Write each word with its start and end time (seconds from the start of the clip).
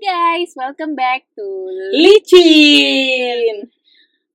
guys, 0.00 0.56
welcome 0.56 0.96
back 0.96 1.28
to 1.36 1.44
Licin. 1.92 3.68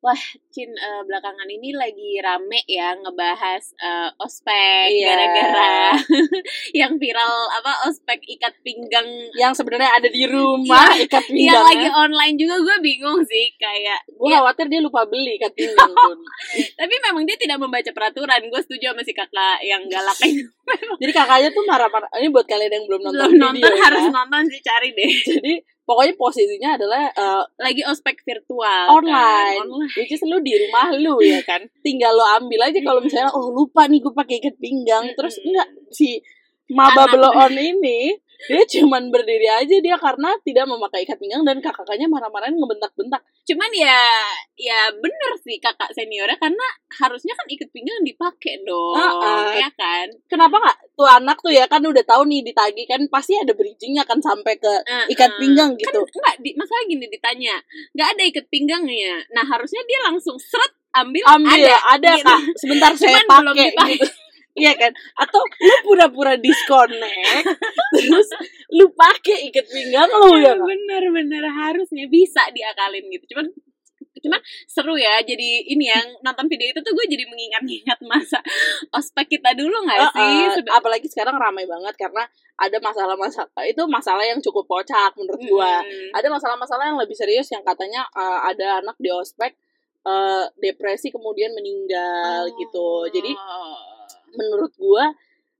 Wah, 0.05 0.21
Cin 0.53 0.69
eh, 0.69 1.01
belakangan 1.01 1.49
ini 1.49 1.73
lagi 1.73 2.21
rame 2.21 2.61
ya 2.69 2.93
ngebahas 2.93 3.73
eh, 3.73 4.09
ospek 4.21 4.93
Iya. 4.93 5.01
gara-gara 5.09 5.97
yang 6.85 6.93
viral 7.01 7.49
apa 7.49 7.89
ospek 7.89 8.21
ikat 8.37 8.53
pinggang 8.61 9.09
Yang 9.33 9.57
sebenarnya 9.57 9.97
ada 9.97 10.05
di 10.05 10.29
rumah 10.29 10.93
ikat 10.93 11.25
yang 11.33 11.57
lagi 11.57 11.89
online 11.89 12.37
juga 12.37 12.61
gue 12.61 12.77
bingung 12.85 13.17
sih 13.25 13.49
kayak 13.57 14.05
Gue 14.13 14.29
ya, 14.29 14.45
khawatir 14.45 14.69
dia 14.69 14.77
lupa 14.85 15.09
beli 15.09 15.41
ikat 15.41 15.57
pinggang 15.57 15.89
pun. 15.89 16.17
tapi 16.79 16.93
memang 17.01 17.25
dia 17.25 17.41
tidak 17.41 17.57
membaca 17.57 17.89
peraturan 17.89 18.45
gue 18.45 18.61
setuju 18.61 18.93
sama 18.93 19.01
si 19.01 19.09
kakak 19.17 19.57
yang 19.65 19.89
galak 19.89 20.21
itu 20.21 20.45
Jadi 21.01 21.11
kakaknya 21.13 21.49
tuh 21.53 21.63
marah-marah. 21.67 22.09
Ini 22.17 22.29
buat 22.33 22.45
kalian 22.49 22.71
yang 22.71 22.85
belum 22.89 23.01
nonton 23.05 23.29
belum 23.37 23.53
video 23.53 23.65
nonton 23.65 23.71
ya. 23.73 23.81
harus 23.89 24.05
nonton 24.09 24.43
sih 24.49 24.61
cari 24.61 24.89
deh 24.91 25.11
Jadi 25.35 25.53
pokoknya 25.85 26.13
posisinya 26.17 26.69
adalah 26.77 27.03
eh, 27.13 27.43
lagi 27.61 27.81
ospek 27.85 28.25
virtual 28.25 28.85
online. 28.89 29.61
kan? 29.61 29.67
online 29.69 29.91
Which 29.97 30.13
is 30.13 30.21
lu 30.25 30.41
di 30.41 30.53
rumah 30.57 30.87
lu 30.95 31.21
ya 31.21 31.41
kan. 31.45 31.61
Tinggal 31.85 32.13
lo 32.13 32.25
ambil 32.41 32.59
aja 32.65 32.79
kalau 32.81 32.99
misalnya 33.01 33.29
oh 33.33 33.53
lupa 33.53 33.85
nih 33.85 34.01
gue 34.01 34.13
pakai 34.13 34.35
ikat 34.41 34.55
pinggang. 34.57 35.05
Terus 35.13 35.37
enggak 35.45 35.67
si 35.93 36.21
maba 36.73 37.05
Anak. 37.05 37.13
beloon 37.13 37.53
ini 37.61 38.17
dia 38.45 38.63
cuman 38.79 39.09
berdiri 39.09 39.47
aja 39.49 39.75
dia 39.81 39.95
karena 39.97 40.35
tidak 40.43 40.65
memakai 40.67 41.03
ikat 41.07 41.17
pinggang 41.17 41.43
dan 41.47 41.57
kakak-kakaknya 41.63 42.07
marah-marahin 42.11 42.55
ngebentak-bentak. 42.59 43.21
cuman 43.45 43.69
ya 43.77 44.01
ya 44.57 44.89
bener 44.97 45.31
sih 45.45 45.61
kakak 45.61 45.93
seniornya 45.93 46.33
karena 46.41 46.65
harusnya 46.97 47.37
kan 47.37 47.45
ikat 47.45 47.69
pinggang 47.69 48.01
dipakai 48.01 48.65
dong 48.65 48.97
Ah, 48.97 49.13
ah. 49.21 49.53
ya 49.53 49.69
kan? 49.77 50.07
Kenapa 50.25 50.57
nggak? 50.57 50.77
Tuh 50.97 51.05
anak 51.05 51.37
tuh 51.45 51.53
ya 51.53 51.69
kan 51.69 51.83
udah 51.85 52.01
tahu 52.01 52.25
nih 52.25 52.41
ditagi 52.41 52.89
kan 52.89 53.01
pasti 53.11 53.37
ada 53.37 53.53
bridgingnya 53.53 54.01
kan 54.07 54.17
sampai 54.17 54.57
ke 54.57 54.73
Eh, 54.85 55.13
ikat 55.13 55.37
pinggang 55.37 55.77
kan 55.77 55.93
gitu. 55.93 56.01
enggak 56.01 56.35
di, 56.41 56.49
masalah 56.57 56.83
gini 56.89 57.05
ditanya 57.05 57.55
nggak 57.93 58.07
ada 58.17 58.23
ikat 58.33 58.45
pinggangnya. 58.49 59.21
Nah 59.35 59.45
harusnya 59.45 59.81
dia 59.85 59.99
langsung 60.09 60.35
seret 60.41 60.73
ambil, 60.95 61.21
ambil 61.27 61.53
ada 61.53 61.75
ada, 61.93 62.11
gitu. 62.17 62.25
kak. 62.25 62.39
Sebentar 62.57 62.91
saya 62.99 63.19
pakai 63.29 63.69
gitu 63.93 64.24
iya 64.55 64.71
kan? 64.73 64.91
Atau 65.15 65.39
lu 65.59 65.75
pura-pura 65.83 66.33
disconnect 66.35 67.45
terus 67.95 68.27
lu 68.69 68.87
pakai 68.91 69.47
ikat 69.47 69.67
pinggang 69.67 70.07
lu 70.09 70.39
ya 70.39 70.53
Kak? 70.53 70.63
bener 70.63 71.03
bener. 71.11 71.43
Harusnya 71.45 72.07
bisa 72.07 72.41
diakalin 72.49 73.05
gitu. 73.09 73.35
Cuman 73.35 73.47
cuman 74.15 74.41
seru 74.65 74.95
ya. 74.95 75.21
Jadi 75.21 75.69
ini 75.69 75.85
yang 75.85 76.07
nonton 76.19 76.47
video 76.47 76.65
itu 76.67 76.79
tuh 76.79 76.91
gue 76.91 77.05
jadi 77.05 77.23
mengingat-ingat 77.23 77.99
masa 78.03 78.39
ospek 78.89 79.37
kita 79.37 79.53
dulu 79.53 79.85
nggak 79.85 80.01
sih? 80.11 80.23
Eh, 80.41 80.49
Sebe- 80.55 80.73
apalagi 80.73 81.05
sekarang 81.05 81.35
ramai 81.35 81.63
banget 81.63 81.93
karena 81.93 82.25
ada 82.55 82.77
masalah-masalah 82.79 83.51
itu 83.63 83.83
masalah 83.85 84.23
yang 84.23 84.39
cukup 84.39 84.65
kocak 84.65 85.11
menurut 85.13 85.43
gua. 85.45 85.83
Hmm. 85.83 86.09
ada 86.15 86.27
masalah-masalah 86.31 86.87
yang 86.87 86.97
lebih 86.97 87.13
serius 87.13 87.51
yang 87.51 87.61
katanya 87.61 88.07
eh, 88.09 88.39
ada 88.49 88.79
anak 88.79 88.95
di 88.97 89.11
ospek 89.11 89.53
eh, 90.01 90.45
depresi 90.57 91.11
kemudian 91.11 91.51
meninggal 91.51 92.49
gitu. 92.55 93.05
Jadi 93.11 93.35
Oh. 93.35 93.93
Menurut 94.33 94.73
gua 94.79 95.13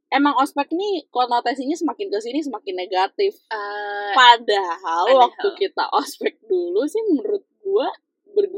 emang 0.10 0.34
ospek 0.40 0.72
nih 0.72 1.06
konotasinya 1.12 1.76
semakin 1.76 2.08
ke 2.08 2.20
sini 2.22 2.40
semakin 2.42 2.76
negatif. 2.78 3.36
Eh, 3.52 4.12
Padahal, 4.16 5.06
Padahal. 5.06 5.22
waktu 5.30 5.48
kita 5.60 5.84
ospek 5.92 6.40
dulu 6.46 6.86
sih 6.88 7.02
menurut 7.12 7.44
gua 7.62 7.90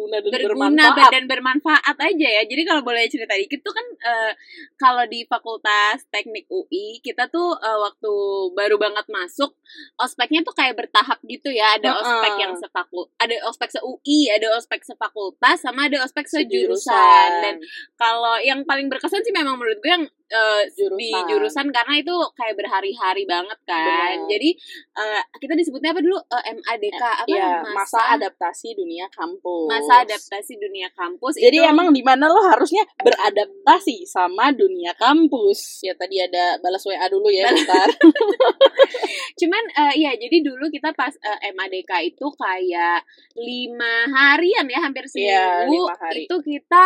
berguna 0.08 0.32
dan 0.32 0.42
berguna 0.48 0.84
bermanfaat. 0.88 1.12
dan 1.12 1.24
bermanfaat 1.28 1.98
aja 2.00 2.28
ya. 2.40 2.42
Jadi 2.48 2.62
kalau 2.64 2.82
boleh 2.82 3.04
cerita 3.12 3.34
dikit 3.36 3.60
tuh 3.62 3.74
kan 3.76 3.86
eh, 3.94 4.32
kalau 4.80 5.04
di 5.06 5.28
Fakultas 5.28 6.08
Teknik 6.10 6.48
UI 6.48 7.04
kita 7.04 7.28
tuh 7.28 7.54
eh, 7.60 7.80
waktu 7.84 8.14
baru 8.56 8.80
banget 8.80 9.06
masuk 9.12 9.54
ospeknya 10.00 10.42
tuh 10.42 10.56
kayak 10.56 10.80
bertahap 10.80 11.20
gitu 11.28 11.52
ya. 11.52 11.78
Ada 11.78 11.92
Heeh. 11.94 12.02
ospek 12.02 12.34
yang 12.40 12.54
sefakul, 12.56 13.06
ada 13.20 13.36
ospek 13.46 13.70
se 13.70 13.80
UI, 13.84 14.32
ada 14.32 14.48
ospek 14.56 14.82
sefakultas, 14.88 15.62
sama 15.62 15.92
ada 15.92 16.02
ospek 16.02 16.26
sejurusan. 16.26 16.88
Sejurusan. 16.88 17.30
Dan 17.44 17.56
kalau 18.00 18.36
yang 18.42 18.64
paling 18.64 18.88
berkesan 18.88 19.22
sih 19.22 19.36
memang 19.36 19.60
menurut 19.60 19.80
gue 19.84 19.92
yang 19.92 20.06
eh, 20.30 20.64
di 20.68 20.76
Jurusan. 20.78 21.24
jurusan 21.26 21.68
karena 21.70 21.94
itu 21.98 22.12
kayak 22.34 22.56
berhari-hari 22.56 23.24
banget 23.24 23.60
kan. 23.64 24.16
Benar. 24.18 24.28
Jadi 24.28 24.50
eh, 24.94 25.22
kita 25.38 25.54
disebutnya 25.54 25.92
apa 25.92 26.00
dulu 26.00 26.18
Eh, 26.20 26.54
MADK 26.54 27.02
apa 27.02 27.28
Iya, 27.28 27.64
masa 27.70 28.00
adaptasi 28.14 28.74
dunia 28.74 29.08
kampus. 29.10 29.68
masa 29.68 29.94
adaptasi 30.02 30.54
dunia 30.56 30.88
kampus 30.92 31.36
Jadi 31.36 31.58
itu 31.58 31.66
emang 31.66 31.90
di 31.90 32.02
mana 32.02 32.28
lo 32.28 32.44
harusnya 32.44 32.84
beradaptasi 32.98 34.04
sama 34.04 34.52
dunia 34.52 34.92
kampus. 34.94 35.82
Ya 35.82 35.94
tadi 35.94 36.18
ada 36.18 36.58
balas 36.58 36.84
WA 36.84 37.08
dulu 37.08 37.28
ya 37.28 37.48
bentar. 37.48 37.88
cuman 39.40 39.64
eh, 39.78 39.94
iya 39.98 40.12
jadi 40.14 40.38
dulu 40.42 40.68
kita 40.68 40.92
pas 40.92 41.14
eh, 41.16 41.52
MADK 41.52 41.92
itu 42.06 42.26
kayak 42.34 43.04
lima 43.36 43.94
harian 44.10 44.66
ya 44.66 44.80
hampir 44.82 45.06
Iya, 45.08 45.64
seminggu 45.64 45.88
hari. 45.94 46.26
itu 46.26 46.36
kita 46.42 46.84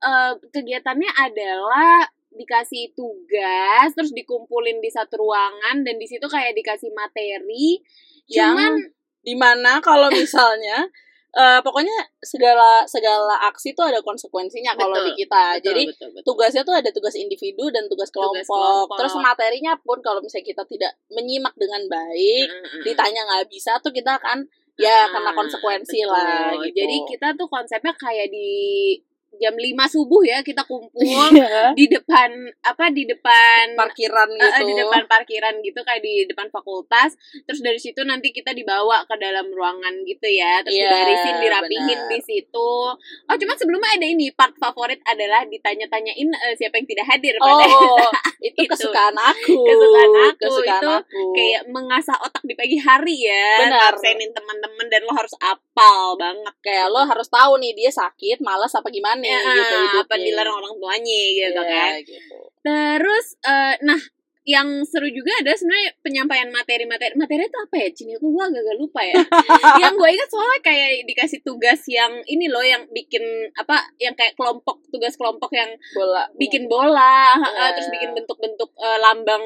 eh, 0.00 0.32
kegiatannya 0.50 1.10
adalah 1.12 2.08
dikasih 2.30 2.94
tugas 2.94 3.90
terus 3.92 4.14
dikumpulin 4.14 4.78
di 4.78 4.90
satu 4.90 5.18
ruangan 5.18 5.82
dan 5.82 5.98
di 5.98 6.06
situ 6.06 6.24
kayak 6.24 6.54
dikasih 6.54 6.90
materi 6.94 7.82
Yang 8.30 8.54
cuman 8.54 8.72
di 9.20 9.34
mana 9.34 9.72
kalau 9.82 10.06
misalnya 10.14 10.86
eh, 11.30 11.60
pokoknya 11.62 11.94
segala 12.22 12.82
segala 12.90 13.38
aksi 13.50 13.70
tuh 13.74 13.86
ada 13.86 14.02
konsekuensinya 14.02 14.74
kalau 14.74 14.98
di 15.06 15.14
kita. 15.14 15.58
betul, 15.58 15.62
Jadi 15.66 15.82
betul, 15.90 16.08
betul. 16.10 16.22
tugasnya 16.26 16.62
tuh 16.66 16.74
ada 16.74 16.90
tugas 16.90 17.14
individu 17.14 17.70
dan 17.70 17.86
tugas 17.86 18.10
kelompok. 18.10 18.42
kelompok. 18.46 18.98
Terus 18.98 19.14
materinya 19.18 19.72
pun 19.78 19.98
kalau 20.02 20.18
misalnya 20.18 20.46
kita 20.50 20.62
tidak 20.66 20.92
menyimak 21.10 21.54
dengan 21.54 21.86
baik, 21.86 22.46
Mm-mm. 22.50 22.82
ditanya 22.82 23.20
nggak 23.30 23.46
bisa 23.46 23.78
tuh 23.78 23.94
kita 23.94 24.18
akan 24.18 24.42
ya 24.80 25.06
Ah, 25.06 25.12
kena 25.12 25.30
konsekuensi 25.36 26.02
betul. 26.02 26.10
lah 26.10 26.50
gitu. 26.66 26.74
Jadi 26.82 26.96
kita 27.14 27.28
tuh 27.38 27.46
konsepnya 27.46 27.92
kayak 27.94 28.26
di 28.32 28.50
jam 29.40 29.54
5 29.54 29.64
subuh 29.88 30.20
ya 30.22 30.38
kita 30.40 30.62
kumpul 30.62 31.00
Iya, 31.32 31.72
di 31.72 31.88
depan 31.88 32.28
apa 32.60 32.88
di 32.88 33.02
depan 33.04 33.72
parkiran 33.72 34.28
gitu. 34.30 34.62
di 34.62 34.74
depan 34.76 35.02
parkiran 35.06 35.54
gitu 35.58 35.80
kayak 35.80 36.00
di 36.00 36.24
depan 36.24 36.46
fakultas 36.48 37.16
terus 37.42 37.60
dari 37.60 37.76
situ 37.76 38.04
nanti 38.04 38.30
kita 38.30 38.52
dibawa 38.52 39.02
ke 39.02 39.16
dalam 39.16 39.48
ruangan 39.48 40.04
gitu 40.04 40.28
ya 40.28 40.60
terus 40.60 40.76
Iya, 40.76 40.86
dibarisin 40.86 41.34
dirapihin 41.40 42.00
di 42.06 42.20
situ 42.20 42.72
oh 42.92 43.36
cuma 43.36 43.52
sebelumnya 43.54 43.96
ada 43.96 44.04
ini 44.04 44.28
part 44.30 44.52
favorit 44.54 45.00
adalah 45.02 45.42
ditanya-tanyain 45.44 46.28
eh, 46.28 46.54
siapa 46.54 46.76
yang 46.76 46.86
tidak 46.86 47.06
hadir 47.08 47.34
pada 47.36 47.64
Oh, 47.70 48.10
itu 48.40 48.56
Itu. 48.58 48.68
kesukaan 48.68 49.14
aku. 49.14 49.56
Kesukaan 49.62 50.10
aku, 50.26 50.42
Kesukaan 50.42 50.80
itu 50.80 50.88
aku. 50.90 51.22
kayak 51.32 51.62
mengasah 51.66 52.16
otak 52.18 52.42
di 52.42 52.52
pagi 52.52 52.76
hari 52.76 53.16
ya 53.22 53.48
Benar. 53.64 53.94
ngabsenin 53.94 54.30
teman-teman 54.30 54.86
dan 54.86 55.00
lo 55.02 55.12
harus 55.12 55.32
apal 55.38 56.16
banget 56.16 56.54
kayak 56.60 56.88
lo 56.88 57.00
harus 57.00 57.24
tahu 57.26 57.56
nih 57.56 57.72
dia 57.72 57.88
sakit, 57.88 58.40
malas 58.40 58.72
apa 58.72 58.88
gimana 58.88 59.22
ya, 59.32 59.40
gitu 59.54 59.76
hidupnya. 59.76 60.00
apa 60.02 60.14
dilarang 60.16 60.56
orang 60.56 60.74
tuanya 60.76 61.22
gitu 61.30 61.42
Iya, 61.56 61.70
kan 61.70 61.92
gitu. 62.02 62.36
Terus, 62.60 63.26
eh, 63.42 63.74
nah 63.82 64.00
yang 64.42 64.82
seru 64.82 65.06
juga 65.06 65.30
ada 65.36 65.52
sebenarnya 65.52 65.94
penyampaian 66.00 66.48
materi-materi. 66.48 67.12
Materi 67.14 67.44
itu 67.44 67.54
apa 67.56 67.76
ya? 67.76 67.88
Cini 67.90 68.12
aku 68.14 68.26
gua 68.30 68.48
agak 68.48 68.74
lupa 68.74 69.00
ya. 69.00 69.14
yang 69.82 69.94
gue 69.94 70.08
ingat 70.10 70.26
soalnya 70.26 70.60
kayak 70.60 70.88
dikasih 71.04 71.40
tugas 71.40 71.80
yang 71.86 72.10
ini 72.24 72.46
loh 72.46 72.60
yang 72.60 72.82
bikin 72.88 73.22
apa 73.54 73.78
yang 73.96 74.12
kayak 74.12 74.34
kelompok 74.34 74.80
tugas 74.88 75.14
kelompok 75.14 75.52
yang 75.52 75.70
Bola. 75.92 76.24
bikin 76.34 76.66
bola, 76.66 77.36
Iya. 77.36 77.60
eh, 77.60 77.70
terus 77.74 77.88
bikin 77.90 78.10
bentuk-bentuk 78.12 78.70
eh, 78.74 78.98
lambang 78.98 79.44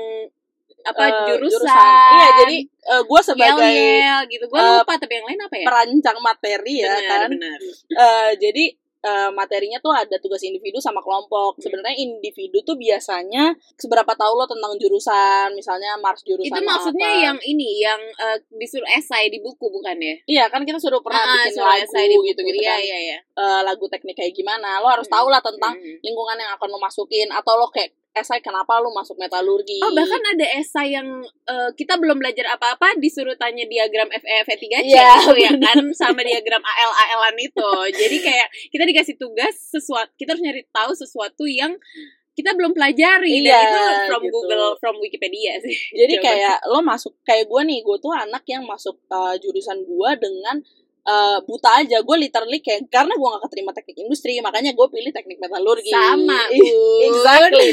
apa 0.82 1.00
Eh, 1.02 1.12
jurusan. 1.28 2.12
Iya, 2.14 2.28
jadi 2.38 2.56
gue 3.02 3.20
sebagai 3.20 3.56
yel-yel 3.66 4.20
gitu. 4.28 4.44
Gue 4.46 4.58
eh, 4.58 4.72
lupa 4.78 4.94
tapi 4.94 5.12
yang 5.14 5.26
lain 5.26 5.40
apa 5.42 5.54
ya? 5.54 5.64
perancang 5.64 6.18
materi 6.20 6.74
ya 6.76 6.92
Benar, 6.92 7.08
kan. 7.10 7.28
benar. 7.30 7.58
Eh, 7.90 8.30
jadi 8.38 8.64
eh, 9.04 9.30
materinya 9.30 9.76
tuh 9.78 9.92
ada 9.92 10.16
tugas 10.16 10.40
individu 10.40 10.80
sama 10.80 10.98
kelompok. 10.98 11.54
Hmm. 11.54 11.60
Sebenarnya 11.60 11.92
individu 11.94 12.58
tuh 12.60 12.74
biasanya 12.74 13.52
seberapa 13.76 14.08
tahu 14.10 14.32
lo 14.34 14.48
tentang 14.48 14.72
jurusan, 14.74 15.52
misalnya 15.52 16.00
mars 16.00 16.24
jurusan 16.24 16.48
Itu 16.48 16.60
maksudnya 16.60 17.10
apa. 17.10 17.22
yang 17.22 17.38
ini 17.44 17.84
yang 17.84 18.00
eh, 18.00 18.38
disuruh 18.50 18.88
esai 18.90 19.28
di 19.28 19.38
buku 19.38 19.68
bukan 19.68 19.96
ya? 19.96 20.16
Iya 20.24 20.44
kan 20.48 20.64
kita 20.64 20.80
suruh 20.80 20.98
pernah 20.98 21.20
Ah, 21.20 21.44
bikin 21.44 21.52
suruh 21.54 21.68
lagu 21.68 21.84
esai 21.84 22.06
di 22.06 22.16
buku. 22.16 22.28
gitu-gitu 22.32 22.58
Iya, 22.58 22.72
kan. 22.72 22.80
iya, 22.80 22.98
iya. 23.04 23.18
Eh, 23.34 23.60
lagu 23.62 23.84
teknik 23.86 24.16
kayak 24.16 24.32
gimana. 24.32 24.80
Lo 24.80 24.88
harus 24.88 25.04
Hmm. 25.04 25.14
tahu 25.14 25.26
lah 25.28 25.38
tentang 25.38 25.76
Hmm. 25.76 25.96
lingkungan 26.00 26.36
yang 26.36 26.56
akan 26.56 26.68
lo 26.68 26.78
masukin 26.78 27.28
atau 27.28 27.54
lo 27.54 27.68
kayak 27.68 27.92
esai 28.14 28.38
kenapa 28.38 28.78
lo 28.78 28.94
masuk 28.94 29.18
metalurgi. 29.18 29.82
Oh 29.82 29.90
bahkan 29.90 30.22
ada 30.22 30.46
esai 30.54 30.94
yang 30.94 31.06
eh, 31.26 31.70
kita 31.74 31.98
belum 31.98 32.22
belajar 32.22 32.54
apa-apa 32.54 32.94
disuruh 33.02 33.34
tanya 33.34 33.66
diagram 33.66 34.06
FE 34.06 34.46
V3C 34.46 34.86
Iya, 34.86 35.18
itu 35.18 35.34
ya 35.42 35.52
kan 35.58 35.82
sama 35.98 36.22
diagram 36.22 36.62
AL 36.62 36.92
ALan 36.94 37.36
itu. 37.42 37.70
Jadi 37.90 38.16
kayak 38.22 38.48
kita 38.70 38.84
dikasih 38.86 39.14
tugas 39.18 39.54
sesuatu 39.58 40.14
kita 40.14 40.38
harus 40.38 40.42
nyari 40.46 40.62
tahu 40.70 40.94
sesuatu 40.94 41.44
yang 41.50 41.74
kita 42.34 42.50
belum 42.54 42.74
pelajari 42.74 43.46
dan 43.46 43.50
Iya, 43.50 43.58
itu 43.62 43.80
from 44.10 44.22
gitu. 44.26 44.34
Google 44.34 44.66
from 44.82 44.94
Wikipedia 44.98 45.58
sih. 45.62 45.74
Jadi 45.94 46.18
kayak 46.18 46.66
lo 46.66 46.82
masuk 46.82 47.14
kayak 47.22 47.46
gue 47.46 47.62
nih, 47.62 47.78
gue 47.82 47.96
tuh 48.02 48.10
anak 48.10 48.42
yang 48.50 48.66
masuk 48.66 48.98
uh, 49.10 49.38
jurusan 49.38 49.86
gue 49.86 50.10
dengan 50.18 50.58
eh, 51.04 51.38
buta 51.44 51.70
aja. 51.84 52.00
Gue 52.00 52.16
literally 52.16 52.58
kayak 52.64 52.88
karena 52.88 53.12
gue 53.14 53.28
gak 53.28 53.42
keterima 53.48 53.70
teknik 53.76 53.96
industri 54.04 54.40
makanya 54.40 54.72
gue 54.72 54.86
pilih 54.88 55.12
teknik 55.12 55.38
metalurgi. 55.40 55.92
Sama, 55.92 56.40
Bun. 56.58 57.04
exactly. 57.12 57.68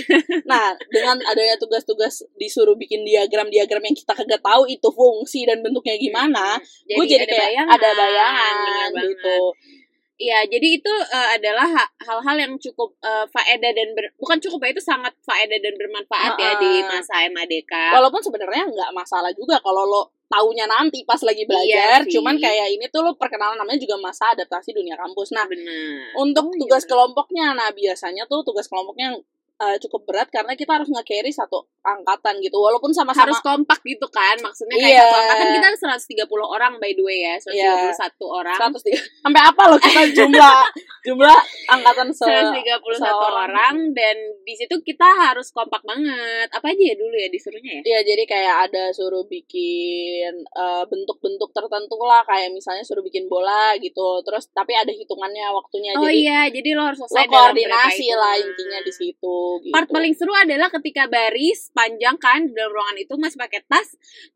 Nah 0.46 0.76
dengan 0.92 1.18
adanya 1.26 1.56
tugas-tugas 1.58 2.24
disuruh 2.36 2.76
bikin 2.76 3.04
diagram-diagram 3.08 3.84
yang 3.84 3.96
kita 3.98 4.14
kagak 4.14 4.42
tahu 4.44 4.68
itu 4.68 4.88
fungsi 4.92 5.48
dan 5.48 5.64
bentuknya 5.64 5.96
gimana 5.98 6.60
gue 6.86 7.06
jadi 7.08 7.24
ada 7.24 7.32
kayak 7.32 7.50
bayangan, 7.52 7.74
ada 7.78 7.90
bayangan 7.96 8.54
bener 8.62 9.04
gitu 9.08 9.38
banget. 9.52 9.81
Iya, 10.22 10.46
jadi 10.48 10.68
itu 10.78 10.94
eh, 11.10 11.30
adalah 11.34 11.66
ha- 11.68 11.92
hal-hal 12.00 12.38
yang 12.40 12.54
cukup 12.56 12.94
eh, 13.02 13.26
faedah 13.26 13.72
dan 13.72 13.90
ber- 13.92 14.14
bukan 14.16 14.38
cukup 14.38 14.60
ya 14.62 14.70
itu 14.72 14.84
sangat 14.84 15.14
faedah 15.20 15.58
dan 15.58 15.74
bermanfaat 15.74 16.38
ya 16.38 16.52
Ha-ha. 16.52 16.62
di 16.62 16.72
masa 16.86 17.26
MADK. 17.28 17.74
walaupun 17.92 18.22
sebenarnya 18.22 18.64
nggak 18.68 18.92
masalah 18.92 19.32
juga 19.32 19.58
kalau 19.60 19.82
lo 19.84 20.02
taunya 20.28 20.64
nanti 20.66 21.04
pas 21.04 21.20
lagi 21.20 21.44
belajar 21.44 22.06
sih. 22.06 22.16
cuman 22.16 22.38
kayak 22.38 22.72
ini 22.72 22.86
tuh 22.88 23.02
lo 23.02 23.12
perkenalan 23.14 23.58
namanya 23.58 23.76
juga 23.78 24.00
masa 24.00 24.32
adaptasi 24.32 24.72
dunia 24.72 24.96
kampus 24.96 25.34
nah 25.34 25.44
Benar. 25.44 26.16
untuk 26.16 26.46
Oh, 26.46 26.54
iya 26.54 26.60
tugas 26.62 26.82
benar. 26.82 26.92
kelompoknya 26.94 27.46
nah 27.52 27.70
biasanya 27.70 28.24
tuh 28.26 28.40
tugas 28.42 28.66
kelompoknya 28.66 29.18
eh, 29.60 29.78
cukup 29.80 30.02
berat 30.06 30.30
karena 30.30 30.54
kita 30.54 30.72
harus 30.72 30.88
nge-carry 30.88 31.30
satu 31.30 31.66
angkatan 31.82 32.38
gitu. 32.40 32.56
Walaupun 32.56 32.92
sama-sama 32.92 33.26
harus 33.26 33.40
kompak 33.40 33.82
gitu 33.82 34.06
kan 34.08 34.38
maksudnya 34.40 34.76
kayak 34.76 34.92
Iya. 34.92 35.02
satu 35.04 35.18
angkatan 35.18 35.48
kita 35.52 35.68
130 36.28 36.46
orang 36.46 36.74
by 36.78 36.92
the 36.92 37.02
way 37.02 37.20
ya 37.22 37.36
131 37.38 37.58
Iya. 37.58 37.74
orang. 38.24 38.58
103 38.58 38.94
sampai 39.26 39.42
apa 39.42 39.62
lo 39.66 39.78
kita 39.78 40.02
jumlah? 40.18 40.58
Jumlah 41.02 41.40
angkatan 41.68 42.08
se 42.12 42.22
131 42.22 42.78
seorang. 42.94 43.50
orang 43.50 43.76
dan 43.92 44.16
di 44.42 44.54
situ 44.54 44.76
kita 44.80 45.06
harus 45.26 45.50
kompak 45.50 45.82
banget. 45.82 46.48
Apa 46.50 46.70
aja 46.70 46.84
ya 46.84 46.96
dulu 46.96 47.14
ya 47.14 47.28
disuruhnya 47.28 47.82
ya? 47.82 47.84
Iya 47.84 48.00
jadi 48.06 48.24
kayak 48.26 48.56
ada 48.70 48.84
suruh 48.92 49.26
bikin 49.26 50.34
eh, 50.46 50.84
bentuk-bentuk 50.86 51.50
tertentu 51.52 51.98
lah. 52.02 52.22
Kayak 52.24 52.54
misalnya 52.54 52.82
suruh 52.82 53.02
bikin 53.02 53.26
bola 53.26 53.74
gitu. 53.78 54.22
Terus 54.22 54.50
tapi 54.52 54.74
ada 54.74 54.90
hitungannya 54.90 55.50
waktunya. 55.52 55.94
Oh 55.96 56.06
jadi 56.06 56.14
iya 56.16 56.40
jadi 56.48 56.70
lo 56.74 56.86
harus 56.86 57.00
lo 57.00 57.08
selesai 57.08 57.26
berapa 57.26 57.50
koordinasi 57.50 58.08
lah 58.14 58.34
intinya 58.36 58.80
di 58.82 58.94
situ 58.94 59.36
gitu. 59.60 59.72
part 59.72 59.88
paling 59.88 60.14
seru 60.14 60.32
adalah 60.32 60.70
ketika 60.70 61.08
baris 61.08 61.71
panjang 61.72 62.16
kan 62.22 62.48
di 62.48 62.54
dalam 62.54 62.72
ruangan 62.72 62.98
itu 63.00 63.14
masih 63.18 63.38
pakai 63.40 63.62
tas. 63.66 63.88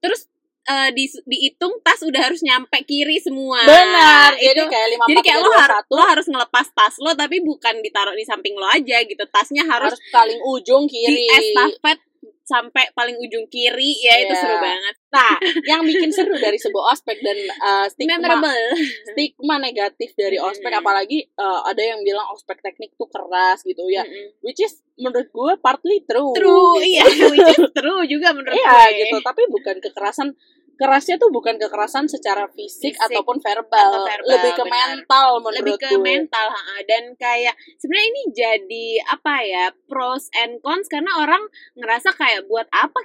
Terus 0.02 0.28
eh, 0.66 0.90
di, 0.96 1.06
dihitung 1.28 1.80
tas 1.86 2.02
udah 2.02 2.22
harus 2.32 2.42
nyampe 2.42 2.82
kiri 2.84 3.22
semua. 3.22 3.62
Benar 3.64 4.36
itu 4.36 4.52
jadi 4.52 4.62
kayak 4.66 4.88
lima 4.92 5.04
jadi 5.12 5.22
kayak 5.22 5.40
lo 5.44 5.50
satu. 5.54 5.94
lo 5.94 6.04
harus 6.04 6.26
ngelepas 6.26 6.68
tas 6.74 6.96
lo 7.00 7.12
tapi 7.14 7.40
bukan 7.46 7.80
ditaruh 7.86 8.16
di 8.18 8.26
samping 8.26 8.58
lo 8.58 8.68
aja 8.68 8.98
gitu. 9.06 9.24
Tasnya 9.30 9.64
harus, 9.68 9.94
harus 9.96 10.02
paling 10.12 10.40
ujung 10.42 10.90
di 10.90 11.06
kiri. 11.06 11.28
estafet 11.30 12.00
sampai 12.46 12.94
paling 12.94 13.18
ujung 13.18 13.50
kiri 13.50 14.06
ya 14.06 14.22
itu 14.22 14.30
Iya. 14.30 14.38
seru 14.38 14.58
banget 14.62 14.96
nah 15.10 15.34
yang 15.74 15.82
bikin 15.82 16.14
seru 16.14 16.38
dari 16.38 16.56
sebuah 16.56 16.94
ospek 16.94 17.18
dan 17.20 17.38
eh, 17.42 17.86
stigma 17.90 18.22
memorable 18.22 18.70
stigma 19.10 19.56
negatif 19.58 20.14
dari 20.14 20.38
ospek 20.38 20.70
Mm-mm. 20.70 20.82
apalagi 20.86 21.26
eh, 21.26 21.60
ada 21.66 21.82
yang 21.82 22.06
bilang 22.06 22.30
ospek 22.30 22.62
teknik 22.62 22.94
tuh 22.96 23.10
keras 23.10 23.66
gitu 23.66 23.90
ya 23.90 24.06
Mm-mm. 24.06 24.46
which 24.46 24.62
is 24.62 24.86
menurut 24.96 25.28
gue 25.28 25.54
partly 25.58 26.06
true 26.06 26.32
true 26.32 26.78
gitu. 26.80 27.02
iya 27.02 27.04
which 27.34 27.50
is 27.52 27.66
true 27.74 28.06
juga 28.06 28.32
menurut 28.32 28.54
Iya 28.54 28.94
gue 28.94 28.98
gitu, 29.02 29.18
tapi 29.26 29.42
bukan 29.50 29.82
kekerasan 29.82 30.38
kerasnya 30.76 31.16
tuh 31.16 31.32
bukan 31.32 31.56
kekerasan 31.56 32.06
secara 32.12 32.46
fisik, 32.52 32.94
Fisik 32.94 33.00
ataupun 33.00 33.40
verbal, 33.40 33.80
atau 33.92 34.02
verbal, 34.04 34.32
lebih 34.36 34.52
ke 34.54 34.64
benar. 34.68 34.76
mental 34.76 35.30
menurut 35.40 35.58
lebih 35.64 35.76
ke 35.80 35.90
gue. 35.96 36.04
mental 36.04 36.48
ha, 36.52 36.76
dan 36.84 37.04
kayak 37.16 37.56
sebenarnya 37.80 38.08
ini 38.12 38.22
jadi 38.36 38.88
apa 39.16 39.34
ya 39.44 39.66
pros 39.88 40.28
and 40.36 40.60
cons 40.60 40.92
karena 40.92 41.16
orang 41.16 41.44
ngerasa 41.80 42.12
kayak 42.14 42.46
buat 42.52 42.68
apa 42.70 43.00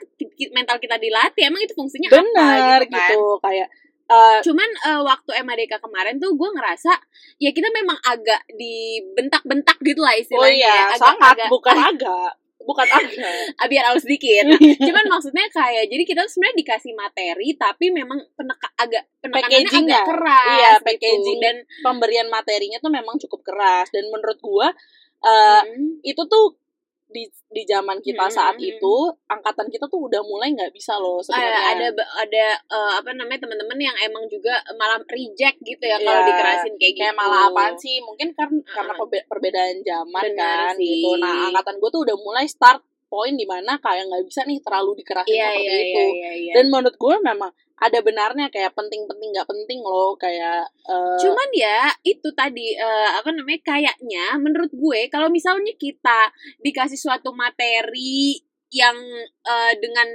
mental 0.50 0.82
kita 0.82 0.98
dilatih 0.98 1.46
emang 1.46 1.62
itu 1.62 1.74
fungsinya 1.78 2.10
Benar 2.10 2.82
apa 2.82 2.90
gitu, 2.90 2.94
kan? 2.94 3.10
gitu, 3.14 3.22
kayak 3.38 3.68
eh, 4.10 4.38
cuman 4.42 4.68
eh, 4.90 5.02
waktu 5.06 5.30
MADK 5.46 5.72
kemarin 5.78 6.16
tuh 6.18 6.34
gue 6.34 6.50
ngerasa 6.50 6.92
ya 7.38 7.50
kita 7.54 7.70
memang 7.70 7.98
agak 8.02 8.42
dibentak-bentak 8.50 9.78
gitu 9.86 10.02
lah 10.02 10.18
oh 10.18 10.20
istilahnya 10.20 10.58
iya, 10.58 10.74
ya. 10.74 10.84
agak, 10.90 10.98
sangat 10.98 11.34
agak 11.38 11.48
bukan 11.48 11.76
agak, 11.94 12.30
bukan 12.60 12.86
agak. 12.92 13.32
ah, 13.56 13.66
biar 13.66 13.84
halus 13.86 14.04
dikit 14.04 14.44
cuman 14.86 15.04
maksudnya 15.08 15.48
kayak 15.48 15.86
jadi 15.86 16.02
kita 16.04 16.22
sebenarnya 16.24 16.56
dikasih 16.58 16.92
materi 16.92 17.48
tapi 17.54 17.88
memang 17.88 18.20
peneka, 18.34 18.68
agak 18.74 19.04
penekanannya 19.18 19.64
Packagingnya. 19.64 19.96
agak 19.96 20.08
keras 20.08 20.46
Iya, 20.50 20.70
gitu. 20.70 20.84
packaging. 20.84 21.38
dan 21.40 21.56
Pemberian 21.80 22.28
materinya 22.28 22.78
tuh 22.78 22.90
memang 22.90 23.16
cukup 23.18 23.40
keras 23.42 23.88
dan 23.88 24.04
menurut 24.06 24.38
gue 24.38 24.68
eh, 25.20 25.62
Mm, 25.62 26.00
itu 26.02 26.22
tuh 26.24 26.56
di 27.10 27.22
di 27.48 27.62
zaman 27.64 27.98
kita 27.98 28.22
Hmm, 28.22 28.32
saat 28.32 28.54
hmm, 28.54 28.62
hmm. 28.62 28.72
itu 28.72 28.94
angkatan 29.26 29.66
kita 29.66 29.84
tuh 29.84 30.00
udah 30.00 30.22
mulai 30.22 30.50
nggak 30.50 30.70
bisa 30.70 30.94
loh 30.94 31.18
Eh, 31.18 31.24
sebenarnya. 31.24 31.62
ada 31.68 31.86
ada 32.16 32.46
eh, 32.56 32.92
apa 32.96 33.10
namanya 33.12 33.40
teman-teman 33.40 33.76
yang 33.76 33.96
emang 34.00 34.24
juga 34.26 34.50
malah 34.74 35.02
reject 35.04 35.58
gitu 35.60 35.82
ya 35.82 35.94
Iya, 35.94 36.04
kalau 36.04 36.22
dikerasin 36.24 36.74
kayak 36.74 36.86
gitu. 36.88 37.00
kayak 37.00 37.14
malah 37.14 37.40
apaan 37.48 37.74
sih 37.76 37.98
mungkin 38.00 38.30
kan 38.32 38.48
karena 38.64 38.92
Uh-uh. 38.92 39.00
perbe- 39.02 39.26
perbedaan 39.26 39.78
zaman 39.82 40.22
Benar 40.24 40.36
kan 40.36 40.74
sih. 40.76 40.86
gitu 40.88 41.10
nah 41.16 41.48
angkatan 41.48 41.74
gue 41.76 41.90
tuh 41.90 42.02
udah 42.02 42.16
mulai 42.16 42.46
start 42.46 42.80
poin 43.06 43.34
di 43.34 43.42
mana 43.44 43.74
kayak 43.76 44.06
nggak 44.06 44.22
bisa 44.24 44.40
nih 44.44 44.58
terlalu 44.60 44.94
dikerasin 44.96 45.34
Iya 45.34 45.48
seperti 45.48 45.66
iya 45.66 45.82
itu 45.82 45.98
iya 45.98 46.06
iya. 46.06 46.30
iya. 46.36 46.52
dan 46.54 46.64
menurut 46.68 46.94
gue 46.94 47.14
memang 47.20 47.50
ada 47.80 47.98
benarnya 48.04 48.52
kayak 48.52 48.76
penting-penting 48.76 49.32
nggak 49.32 49.48
penting 49.48 49.80
loh 49.80 50.12
kayak 50.20 50.68
eh, 50.84 51.18
Cuman 51.24 51.48
ya 51.56 51.88
itu 52.04 52.28
tadi 52.36 52.76
eh, 52.76 53.10
apa 53.16 53.32
namanya 53.32 53.60
kayaknya 53.64 54.36
menurut 54.36 54.68
gue 54.70 55.08
kalau 55.08 55.32
misalnya 55.32 55.72
kita 55.80 56.28
dikasih 56.60 57.00
suatu 57.00 57.32
materi 57.32 58.36
yang 58.70 58.96
eh, 59.44 59.72
dengan 59.80 60.06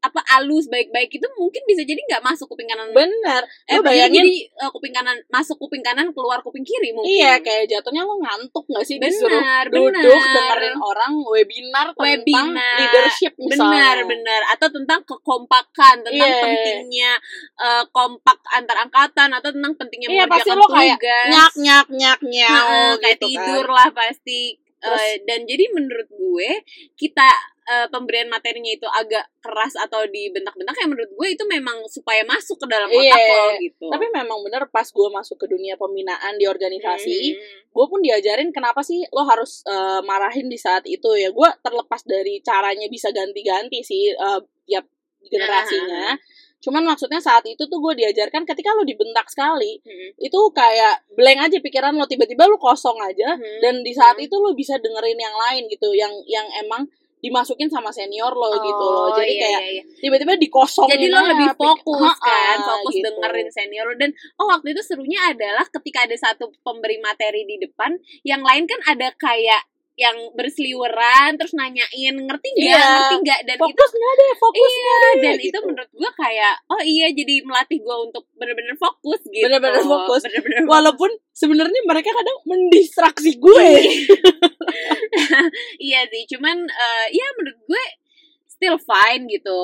apa 0.00 0.20
alus 0.34 0.66
baik-baik 0.66 1.12
itu 1.12 1.26
mungkin 1.36 1.60
bisa 1.64 1.84
jadi 1.84 2.00
nggak 2.00 2.22
masuk 2.22 2.48
kuping 2.48 2.64
kanan. 2.64 2.88
Bener 2.90 3.42
eh 3.68 3.76
lo 3.76 3.84
bayangin 3.84 4.24
jadi 4.24 4.34
eh, 4.48 4.70
kuping 4.72 4.90
kanan 4.90 5.16
masuk 5.28 5.56
kuping 5.56 5.80
kanan 5.80 6.08
keluar 6.10 6.40
kuping 6.40 6.64
kiri 6.64 6.90
mungkin. 6.90 7.12
Iya 7.12 7.36
kayak 7.38 7.68
jatuhnya 7.68 8.02
lo 8.02 8.16
ngantuk 8.16 8.64
nggak 8.64 8.80
sih 8.82 8.96
disuruh 8.96 9.36
benar 9.36 9.64
duduk 9.68 9.92
benar. 9.92 10.32
dengerin 10.32 10.76
orang 10.76 11.12
webinar 11.22 11.86
tentang 11.92 12.16
Webinar. 12.50 12.76
leadership 12.80 13.32
misalnya. 13.36 13.68
Benar 13.68 13.96
benar. 14.08 14.40
Atau 14.50 14.68
tentang 14.70 15.00
kekompakan 15.04 15.96
tentang 16.00 16.30
Iya. 16.30 16.40
pentingnya 16.40 17.12
eh, 17.60 17.84
kompak 17.90 18.38
antar 18.50 18.76
angkatan 18.80 19.28
atau 19.30 19.50
tentang 19.52 19.76
pentingnya 19.76 20.08
Iya, 20.10 20.24
pasti 20.24 20.50
lo 20.50 20.64
kayak 20.64 20.96
tugas. 20.96 21.26
nyak 21.28 21.52
nyak 21.56 21.86
nyak 21.92 22.18
nyak 22.24 22.62
kayak 22.98 23.16
gitu 23.16 23.26
tidur 23.28 23.66
kan. 23.66 23.76
lah 23.76 23.88
pasti 23.92 24.40
Terus- 24.80 24.96
Eh, 24.98 25.14
dan 25.22 25.44
jadi 25.44 25.64
menurut 25.70 26.08
gue 26.08 26.50
kita 26.94 27.28
eh, 27.62 27.86
pemberian 27.86 28.26
materinya 28.26 28.66
itu 28.66 28.82
agak 28.84 29.30
keras 29.38 29.78
atau 29.78 30.02
dibentak-bentak 30.04 30.74
ya 30.74 30.90
menurut 30.90 31.06
gue 31.08 31.28
itu 31.30 31.44
memang 31.46 31.86
supaya 31.86 32.24
masuk 32.24 32.58
ke 32.58 32.66
dalam 32.66 32.88
otak 32.88 32.98
Iya. 33.14 33.30
lo 33.30 33.46
gitu. 33.60 33.86
Tapi 33.86 34.06
memang 34.10 34.38
bener 34.40 34.66
pas 34.66 34.82
gue 34.84 35.08
masuk 35.08 35.36
ke 35.36 35.46
dunia 35.46 35.76
pembinaan 35.76 36.34
di 36.34 36.44
organisasi 36.44 37.20
Hmm. 37.30 37.70
gue 37.70 37.86
pun 37.86 38.00
diajarin 38.00 38.50
kenapa 38.50 38.80
sih 38.80 39.06
lo 39.06 39.22
harus 39.22 39.62
eh, 39.64 40.00
marahin 40.02 40.48
di 40.48 40.58
saat 40.58 40.82
itu 40.84 41.14
ya. 41.14 41.30
Gue 41.30 41.46
terlepas 41.60 42.02
dari 42.02 42.40
caranya 42.40 42.88
bisa 42.88 43.08
ganti-ganti 43.10 43.80
sih 43.80 44.10
eh, 44.10 44.40
tiap 44.64 44.90
generasinya 45.22 46.18
cuman 46.60 46.84
maksudnya 46.84 47.18
saat 47.18 47.42
itu 47.44 47.60
tuh 47.62 47.78
gue 47.78 47.94
diajarkan 47.96 48.44
ketika 48.44 48.72
lo 48.72 48.84
dibentak 48.84 49.26
sekali 49.26 49.80
Hmm. 49.80 50.12
itu 50.16 50.40
kayak 50.52 51.08
blank 51.10 51.40
aja 51.42 51.58
pikiran 51.58 51.92
lo 51.92 52.04
tiba-tiba 52.04 52.44
lo 52.44 52.56
kosong 52.56 53.00
aja 53.00 53.32
Hmm. 53.32 53.58
dan 53.60 53.80
di 53.80 53.90
saat 53.90 54.14
Hmm. 54.14 54.24
itu 54.24 54.36
lo 54.36 54.52
bisa 54.52 54.76
dengerin 54.76 55.16
yang 55.16 55.32
lain 55.34 55.64
gitu 55.66 55.90
yang 55.92 56.12
yang 56.24 56.44
emang 56.58 56.84
dimasukin 57.20 57.68
sama 57.68 57.88
senior 57.88 58.32
lo 58.32 58.48
gitu 58.56 58.80
loh 58.82 59.08
Oh, 59.08 59.14
jadi 59.14 59.28
iya, 59.30 59.42
kayak 59.42 59.60
iya, 59.62 59.72
iya. 59.76 59.82
tiba-tiba 60.00 60.32
dikosongin 60.36 60.92
jadi 60.94 61.06
lo 61.08 61.20
lebih 61.26 61.48
fokus 61.52 62.16
Ha-ha, 62.16 62.24
kan 62.24 62.58
fokus 62.64 62.94
gitu. 62.96 63.04
dengerin 63.06 63.48
senior 63.50 63.84
lo 63.84 63.94
dan 63.96 64.10
oh 64.36 64.48
waktu 64.48 64.72
itu 64.72 64.80
serunya 64.80 65.20
adalah 65.28 65.68
ketika 65.68 66.08
ada 66.08 66.16
satu 66.16 66.48
pemberi 66.60 66.96
materi 66.96 67.44
di 67.44 67.60
depan 67.60 67.92
yang 68.24 68.40
lain 68.40 68.64
kan 68.64 68.80
ada 68.88 69.12
kayak 69.16 69.60
yang 70.00 70.16
berseliweran 70.32 71.36
terus 71.36 71.52
nanyain 71.52 71.84
ngerti 72.16 72.48
nggak 72.50 72.72
Iya. 72.72 72.80
ngerti 72.80 73.16
nggak 73.20 73.40
dan 73.44 73.54
itu 73.54 73.62
fokus 73.62 73.90
nggak 73.92 74.14
deh 74.16 74.32
fokus 74.34 74.70
iya 74.72 74.94
deh, 74.96 75.14
dan 75.20 75.34
gitu. 75.36 75.48
itu 75.52 75.58
menurut 75.60 75.90
gua 75.92 76.10
kayak 76.16 76.54
oh 76.66 76.80
iya 76.80 77.06
jadi 77.12 77.34
melatih 77.44 77.78
gua 77.78 77.96
untuk 78.00 78.24
bener-bener 78.32 78.72
fokus 78.74 79.20
gitu 79.22 79.44
Bener-bener 79.44 79.84
fokus. 79.84 80.20
bener-bener 80.24 80.64
fokus. 80.64 80.72
walaupun 80.72 81.10
sebenarnya 81.30 81.80
mereka 81.84 82.10
kadang 82.10 82.38
mendistraksi 82.44 83.36
gue 83.36 83.68
iya 85.82 86.00
sih 86.06 86.24
cuman 86.28 86.56
eh, 86.64 87.06
ya 87.10 87.26
menurut 87.36 87.60
gue 87.62 87.84
still 88.46 88.76
fine 88.78 89.24
gitu 89.26 89.60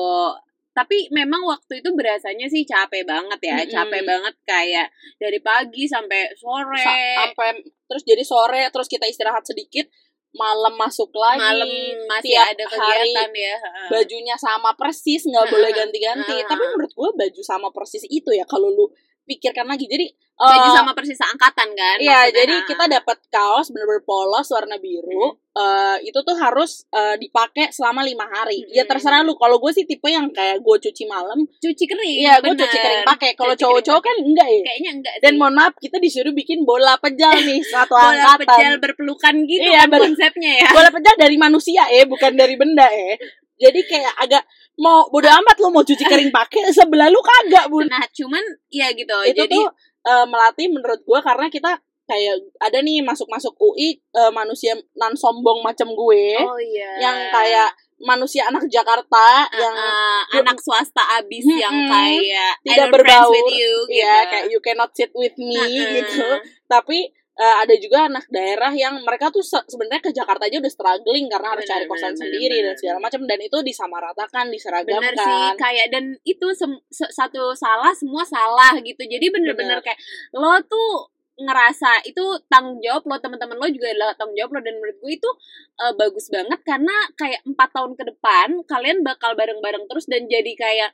tapi 0.71 1.09
memang 1.09 1.41
waktu 1.41 1.81
itu 1.81 1.89
berasanya 1.91 2.45
sih 2.45 2.61
capek 2.61 3.01
banget 3.01 3.39
ya 3.41 3.57
Mm-mm. 3.57 3.71
capek 3.71 4.01
banget 4.03 4.35
kayak 4.45 4.87
dari 5.17 5.41
pagi 5.41 5.89
sampai 5.89 6.29
sore 6.33 6.77
Sa- 6.77 7.25
sampai 7.25 7.49
terus 7.83 8.03
jadi 8.05 8.21
sore 8.21 8.61
terus 8.69 8.85
kita 8.85 9.05
istirahat 9.05 9.41
sedikit 9.41 9.89
malam 10.35 10.73
masuk 10.75 11.09
lagi 11.15 11.39
malam 11.39 11.69
masih 12.09 12.35
tiap 12.35 12.51
ada 12.51 12.65
hari 12.67 12.75
kegiatan 12.75 13.29
ya 13.31 13.55
heeh. 13.57 13.87
bajunya 13.89 14.35
sama 14.35 14.75
persis 14.75 15.23
nggak 15.23 15.47
boleh 15.47 15.71
ganti-ganti 15.71 16.35
tapi 16.43 16.63
menurut 16.75 16.91
gue 16.91 17.09
baju 17.15 17.41
sama 17.41 17.67
persis 17.71 18.03
itu 18.11 18.29
ya 18.35 18.43
kalau 18.43 18.67
lu 18.67 18.85
pikirkan 19.27 19.67
lagi 19.67 19.83
jadi 19.85 20.07
baju 20.33 20.53
eh, 20.63 20.71
sama 20.71 20.93
persis 20.93 21.17
angkatan 21.17 21.73
kan 21.73 21.97
Iya, 21.97 22.29
jadi 22.31 22.61
kita 22.63 22.85
dapat 22.87 23.17
kaos 23.27 23.67
bener-bener 23.67 24.01
polos 24.01 24.45
warna 24.47 24.77
biru. 24.77 25.33
Eh, 25.51 25.97
itu 26.03 26.19
tuh 26.21 26.37
harus 26.37 26.85
eh, 26.87 27.17
dipakai 27.17 27.69
selama 27.69 28.01
lima 28.01 28.21
hari. 28.23 28.61
Ya 28.67 28.85
Mm-mm. 28.85 28.89
terserah 28.93 29.21
lu. 29.21 29.33
Kalau 29.33 29.57
gue 29.57 29.71
sih 29.71 29.83
tipe 29.83 30.05
yang 30.05 30.29
kayak 30.29 30.61
gue 30.61 30.77
cuci 30.79 31.03
malam. 31.05 31.41
cuci 31.41 31.83
kering 31.83 32.17
Iya, 32.21 32.37
gue 32.37 32.53
cuci 32.55 32.77
kering 32.77 33.01
pakai. 33.03 33.33
Kalau 33.33 33.57
cowok-cowok 33.57 33.97
kan 33.99 34.15
enggak 34.15 34.45
ya. 34.47 34.61
kayaknya 34.63 34.91
enggak 34.93 35.13
Dan 35.17 35.33
sih. 35.33 35.39
mohon 35.41 35.53
maaf, 35.55 35.73
kita 35.75 35.97
disuruh 35.97 36.31
bikin 36.31 36.61
bola 36.61 36.93
pejal 36.97 37.33
nih 37.43 37.59
satu 37.63 37.91
bola 37.91 38.13
angkatan. 38.13 38.37
pejal 38.45 38.73
berpelukan 38.77 39.35
gitu 39.43 39.65
Iya, 39.65 39.79
kan 39.81 39.89
ber- 39.89 40.05
konsepnya 40.05 40.51
ya 40.55 40.69
Bola 40.69 40.89
pejal 40.93 41.15
dari 41.17 41.35
manusia 41.35 41.81
eh, 41.89 42.05
bukan 42.05 42.31
dari 42.31 42.53
benda 42.53 42.85
eh. 42.85 43.17
Jadi 43.57 43.79
kayak 43.83 44.13
agak 44.21 44.45
mau 44.77 45.09
bodo 45.09 45.25
amat 45.25 45.57
lu 45.57 45.73
mau 45.73 45.81
cuci 45.81 46.05
kering 46.05 46.29
pakai 46.29 46.69
sebelah 46.77 47.09
lu 47.09 47.17
kagak 47.19 47.65
bun. 47.67 47.89
nah 47.89 48.05
cuman 48.13 48.43
ya 48.69 48.93
gitu 48.93 49.17
itu 49.25 49.37
jadi 49.41 49.57
tuh 49.57 49.67
eh, 50.05 50.25
melatih 50.29 50.67
menurut 50.69 51.01
gue 51.01 51.19
karena 51.21 51.49
kita 51.49 51.71
kayak 52.07 52.39
ada 52.63 52.79
nih 52.79 53.03
masuk-masuk 53.03 53.57
UI 53.57 53.97
eh, 53.97 54.31
manusia 54.31 54.77
nan 54.95 55.17
sombong 55.17 55.65
macam 55.65 55.91
gue 55.91 56.25
oh 56.39 56.61
iya 56.61 57.03
yang 57.03 57.17
kayak 57.33 57.73
manusia 57.97 58.45
anak 58.45 58.69
Jakarta 58.69 59.49
yang 59.57 59.73
Uh, 59.73 60.21
anak 60.37 60.61
swasta 60.61 61.01
abis 61.17 61.41
Mm-mm. 61.41 61.57
yang 61.57 61.73
kayak 61.89 62.53
Tidak 62.61 62.93
berbaur. 62.93 63.33
with 63.33 63.49
you 63.57 63.73
gitu. 63.89 64.05
kayak 64.29 64.45
you 64.53 64.59
cannot 64.61 64.93
sit 64.93 65.09
with 65.17 65.33
me 65.41 65.57
Uh-uh. 65.57 65.93
gitu 65.97 66.27
tapi 66.69 67.09
eh, 67.37 67.55
ada 67.61 67.75
juga 67.77 68.09
anak 68.09 68.25
daerah 68.33 68.73
yang 68.73 68.97
mereka 69.05 69.29
tuh 69.29 69.45
se- 69.45 69.65
sebenarnya 69.69 70.01
ke 70.01 70.11
Jakarta 70.11 70.49
aja 70.49 70.57
udah 70.57 70.73
struggling 70.73 71.29
karena 71.29 71.47
harus 71.53 71.65
cari 71.69 71.85
kosan 71.85 72.17
sendiri 72.17 72.57
benar, 72.61 72.73
dan 72.73 72.75
segala 72.81 72.97
macam. 72.97 73.21
Dan 73.29 73.39
itu 73.45 73.57
disamaratakan 73.61 74.45
bener 74.49 74.51
sih 74.51 74.55
diseragamkan 74.57 75.53
kayak 75.55 75.87
dan 75.93 76.03
itu 76.25 76.47
satu 76.89 77.53
salah 77.53 77.93
semua 77.93 78.25
salah 78.25 78.73
gitu. 78.81 79.05
Jadi 79.05 79.29
bener-bener 79.29 79.79
Bener. 79.79 79.85
kayak 79.85 79.99
lo 80.33 80.57
tuh 80.65 81.13
ngerasa 81.37 82.01
itu 82.09 82.25
tanggung 82.49 82.81
jawab 82.81 83.05
lo 83.05 83.21
teman-teman 83.21 83.61
lo 83.61 83.69
juga 83.69 83.93
adalah 83.93 84.17
tanggung 84.17 84.33
jawab 84.33 84.57
lo. 84.57 84.59
Dan 84.65 84.81
menurut 84.81 84.97
gue 84.97 85.13
itu 85.13 85.29
eh, 85.77 85.93
bagus 85.93 86.25
banget 86.33 86.59
karena 86.65 86.95
kayak 87.13 87.45
empat 87.45 87.69
tahun 87.69 87.93
ke 87.93 88.03
depan 88.17 88.47
kalian 88.65 89.05
bakal 89.05 89.37
bareng-bareng 89.37 89.85
terus 89.85 90.09
dan 90.09 90.25
jadi 90.25 90.51
kayak 90.57 90.89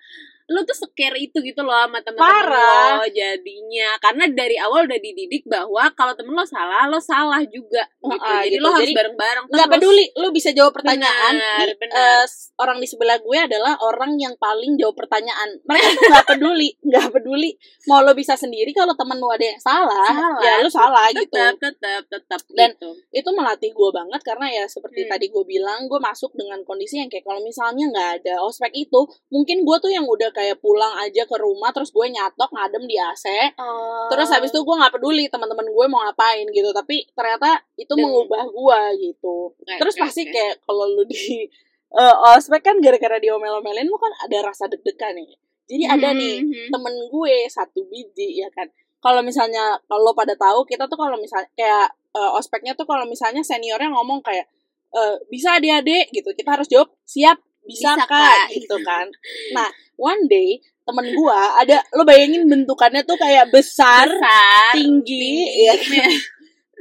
lo 0.46 0.60
tuh 0.62 0.76
secare 0.76 1.16
itu 1.18 1.40
gitu 1.40 1.60
loh 1.60 1.72
sama 1.74 2.00
teman-teman 2.00 2.20
Parah. 2.44 2.90
lo 2.98 3.08
jadinya 3.08 3.90
karena 3.98 4.24
dari 4.28 4.56
awal 4.56 4.84
udah 4.84 4.98
dididik 4.98 5.44
bahwa 5.46 5.88
kalau 5.92 6.12
temen 6.14 6.32
lo 6.32 6.44
salah 6.44 6.84
lo 6.86 6.98
salah 6.98 7.40
juga 7.46 7.80
gitu 7.98 8.20
Ah, 8.20 8.42
jadi 8.42 8.52
gitu. 8.54 8.62
lo 8.62 8.70
harus 8.72 8.92
bareng-bareng 8.92 9.46
nggak 9.46 9.70
peduli 9.70 10.06
lu 10.14 10.28
bisa 10.30 10.50
jawab 10.50 10.74
pertanyaan 10.74 11.34
Benar, 11.34 11.64
Nih, 11.64 11.76
benar. 11.78 12.24
s- 12.24 12.52
orang 12.56 12.78
di 12.78 12.86
sebelah 12.86 13.18
gue 13.18 13.38
adalah 13.38 13.80
orang 13.80 14.16
yang 14.16 14.36
paling 14.36 14.76
jawab 14.76 14.96
pertanyaan 14.96 15.64
mereka 15.64 15.88
tuh 15.90 16.04
nggak 16.12 16.28
peduli 16.28 16.70
nggak 16.82 17.08
peduli 17.10 17.50
mau 17.86 18.00
lo 18.00 18.12
bisa 18.12 18.34
sendiri 18.34 18.72
kalau 18.72 18.92
temen 18.94 19.16
lu 19.16 19.28
ada 19.28 19.46
yang 19.46 19.58
salah, 19.58 20.08
Salah. 20.08 20.40
ya 20.40 20.54
lu 20.60 20.70
salah 20.70 21.08
gitu 21.10 21.32
tetap 21.32 21.56
tetap 21.58 22.04
tetap 22.10 22.42
Dan- 22.50 22.74
gitu. 22.74 22.90
itu 23.14 23.30
melatih 23.32 23.72
gue 23.72 23.90
banget 23.92 24.22
karena 24.22 24.48
ya 24.52 24.64
seperti 24.66 24.92
Hmm. 25.02 25.10
tadi 25.10 25.26
gue 25.28 25.44
bilang 25.44 25.86
gue 25.86 26.00
masuk 26.00 26.32
dengan 26.34 26.60
kondisi 26.64 26.98
yang 26.98 27.08
kayak 27.08 27.24
kalau 27.24 27.40
misalnya 27.40 27.88
nggak 27.88 28.10
ada 28.20 28.34
ospek 28.42 28.72
itu 28.74 29.00
mungkin 29.30 29.62
gue 29.62 29.78
tuh 29.78 29.90
yang 29.90 30.04
udah 30.04 30.33
kayak 30.34 30.58
pulang 30.58 30.92
aja 30.98 31.24
ke 31.24 31.36
rumah 31.36 31.70
terus 31.70 31.90
gue 31.90 32.04
nyatok 32.04 32.50
ngadem 32.50 32.84
di 32.84 32.98
AC 32.98 33.26
Oh. 33.56 34.10
terus 34.10 34.28
habis 34.28 34.50
itu 34.50 34.60
gue 34.60 34.76
nggak 34.76 34.92
peduli 34.92 35.26
teman-teman 35.28 35.64
gue 35.64 35.86
mau 35.88 36.02
ngapain 36.02 36.44
gitu 36.46 36.70
tapi 36.70 37.06
ternyata 37.10 37.62
itu 37.76 37.90
Dan- 37.90 38.02
mengubah 38.02 38.44
gue 38.44 38.80
gitu 39.04 39.54
Oke, 39.54 39.78
terus 39.78 39.96
oke, 39.96 40.02
pasti 40.02 40.22
oke. 40.24 40.32
kayak 40.32 40.56
kalau 40.60 40.86
lu 40.88 41.04
di 41.06 41.46
eh, 42.02 42.16
ospek 42.32 42.62
kan 42.62 42.76
gara-gara 42.78 43.16
diomel-omelin 43.18 43.86
lu 43.86 43.96
kan 43.96 44.12
ada 44.20 44.38
rasa 44.44 44.66
deg-degan 44.66 45.14
nih 45.14 45.32
jadi 45.64 45.84
ada 45.92 46.10
nih 46.12 46.42
Mhm. 46.42 46.68
temen 46.70 46.94
gue 47.08 47.36
satu 47.48 47.86
biji 47.86 48.42
ya 48.42 48.50
kan 48.50 48.68
kalau 49.00 49.22
misalnya 49.22 49.78
kalau 49.86 50.12
pada 50.12 50.34
tahu 50.34 50.64
kita 50.64 50.88
tuh 50.88 50.98
kalau 50.98 51.16
misalnya 51.16 51.48
kayak 51.54 51.88
eh, 52.12 52.32
ospeknya 52.34 52.74
tuh 52.74 52.84
kalau 52.84 53.06
misalnya 53.06 53.42
seniornya 53.42 53.88
ngomong 53.90 54.20
kayak 54.20 54.50
eh, 54.92 55.16
bisa 55.28 55.56
adik-adik 55.56 56.10
gitu 56.10 56.30
kita 56.32 56.54
harus 56.54 56.68
jawab 56.68 56.90
siap 57.04 57.38
bisa, 57.64 57.96
Bisa, 57.96 58.06
kak 58.08 58.52
gitu 58.54 58.76
kan. 58.84 59.08
Nah 59.56 59.70
one 60.00 60.28
day 60.28 60.60
temen 60.84 61.16
gua 61.16 61.56
ada 61.64 61.80
lo 61.96 62.04
bayangin 62.04 62.44
bentukannya 62.44 63.08
tuh 63.08 63.16
kayak 63.16 63.48
besar 63.56 64.04
besar 64.12 64.76
tinggi, 64.76 65.48
ya 65.64 65.74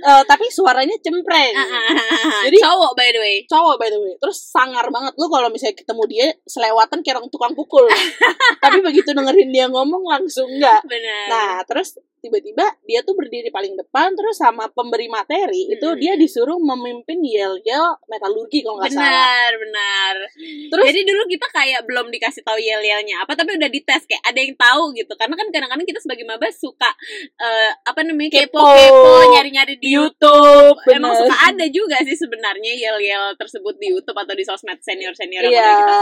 eh, 0.02 0.22
tapi 0.24 0.46
suaranya 0.48 0.96
cempreng. 0.98 1.54
Jadi 1.54 2.50
Jadi- 2.50 2.58
cowok 2.60 2.92
by 2.92 3.08
the 3.08 3.20
way. 3.20 3.36
cowok 3.46 3.76
by 3.76 3.88
the 3.88 3.98
way. 3.98 4.14
Terus 4.16 4.38
sangar 4.44 4.86
banget. 4.88 5.14
Lu 5.16 5.26
kalau 5.26 5.48
misalnya 5.48 5.74
ketemu 5.74 6.02
dia 6.06 6.26
selewatan 6.44 7.00
kayak 7.00 7.16
orang 7.16 7.30
tukang 7.30 7.54
pukul. 7.54 7.86
Tapi 8.64 8.78
begitu 8.80 9.10
dengerin 9.10 9.48
dia 9.48 9.66
ngomong 9.66 10.02
langsung 10.04 10.46
enggak. 10.48 10.82
Benar. 10.84 11.26
Nah 11.28 11.52
terus 11.64 11.94
tiba-tiba 12.22 12.62
dia 12.86 13.02
tuh 13.02 13.18
berdiri 13.18 13.50
paling 13.50 13.74
depan 13.74 14.14
terus 14.14 14.38
sama 14.38 14.70
pemberi 14.70 15.10
materi 15.10 15.66
itu 15.66 15.82
Mm-mm. 15.82 15.98
dia 15.98 16.14
disuruh 16.14 16.54
memimpin 16.54 17.18
yel-yel 17.18 17.98
metalurgi 18.06 18.62
kalau 18.62 18.78
nggak 18.78 18.94
salah. 18.94 19.10
Benar 19.10 19.52
benar. 19.58 20.14
Terus- 20.70 20.86
jadi 20.86 21.00
dulu 21.02 21.22
kita 21.26 21.46
kayak 21.50 21.82
belum 21.82 22.06
dikasih 22.08 22.42
tahu 22.42 22.58
yel 22.58 22.78
yelnya 22.78 23.22
apa 23.22 23.34
tapi 23.34 23.58
udah 23.58 23.66
dites 23.66 24.06
kayak 24.06 24.22
ada 24.22 24.38
yang 24.38 24.54
tahu 24.54 24.94
gitu. 24.94 25.10
Karena 25.14 25.34
kan 25.34 25.46
kadang-kadang 25.50 25.82
kita 25.84 25.98
sebagai 25.98 26.22
maba 26.22 26.46
suka 26.54 26.90
eh, 27.36 27.70
apa 27.82 28.00
namanya 28.06 28.38
kepo 28.38 28.54
Kepo. 28.54 28.70
kepo 28.70 29.12
nyari 29.34 29.50
nyari 29.50 29.74
di 29.76 29.90
YouTube 29.92 30.76
Emang 30.88 31.12
bener. 31.12 31.20
suka 31.28 31.36
ada 31.48 31.66
juga 31.68 31.96
sih 32.00 32.16
sebenarnya 32.16 32.72
yel-yel 32.72 33.36
tersebut 33.36 33.76
di 33.76 33.92
YouTube 33.92 34.16
atau 34.16 34.32
di 34.32 34.42
sosmed 34.42 34.80
senior-senior 34.80 35.44
yang 35.44 35.52
Iya. 35.52 35.62
udah 35.62 35.76
kita 35.76 35.96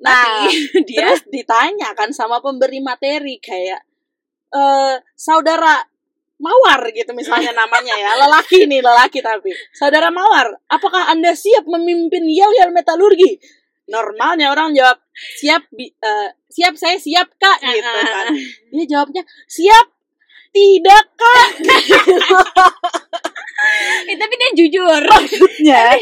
nah 0.00 0.24
Tapi 0.26 0.46
dia 0.88 0.98
terus 1.00 1.22
ditanya 1.26 1.88
kan 1.92 2.12
sama 2.12 2.38
pemberi 2.38 2.78
materi 2.78 3.36
kayak 3.38 3.80
eh 4.52 4.94
saudara 5.14 5.80
Mawar 6.36 6.92
gitu 6.92 7.16
misalnya 7.16 7.56
namanya 7.56 7.96
ya. 7.96 8.12
Lelaki 8.20 8.68
nih 8.68 8.84
lelaki 8.84 9.24
tapi. 9.24 9.48
Saudara 9.72 10.12
Mawar 10.12 10.52
apakah 10.68 11.08
anda 11.08 11.32
siap 11.32 11.64
memimpin 11.64 12.28
yel-yel 12.28 12.76
metalurgi? 12.76 13.40
Normalnya 13.88 14.52
orang 14.52 14.76
jawab 14.76 15.00
siap 15.16 15.64
eh, 15.80 16.28
siap 16.52 16.76
saya 16.76 17.00
siap 17.00 17.32
kak 17.40 17.56
gitu 17.64 17.88
kan. 17.88 18.36
dia 18.68 18.84
jawabnya 18.84 19.22
siap 19.48 19.95
tidak 20.56 21.04
kak. 21.20 21.48
Eh, 24.06 24.14
tapi 24.14 24.34
dia 24.38 24.50
jujur. 24.54 25.02
maksudnya 25.02 25.98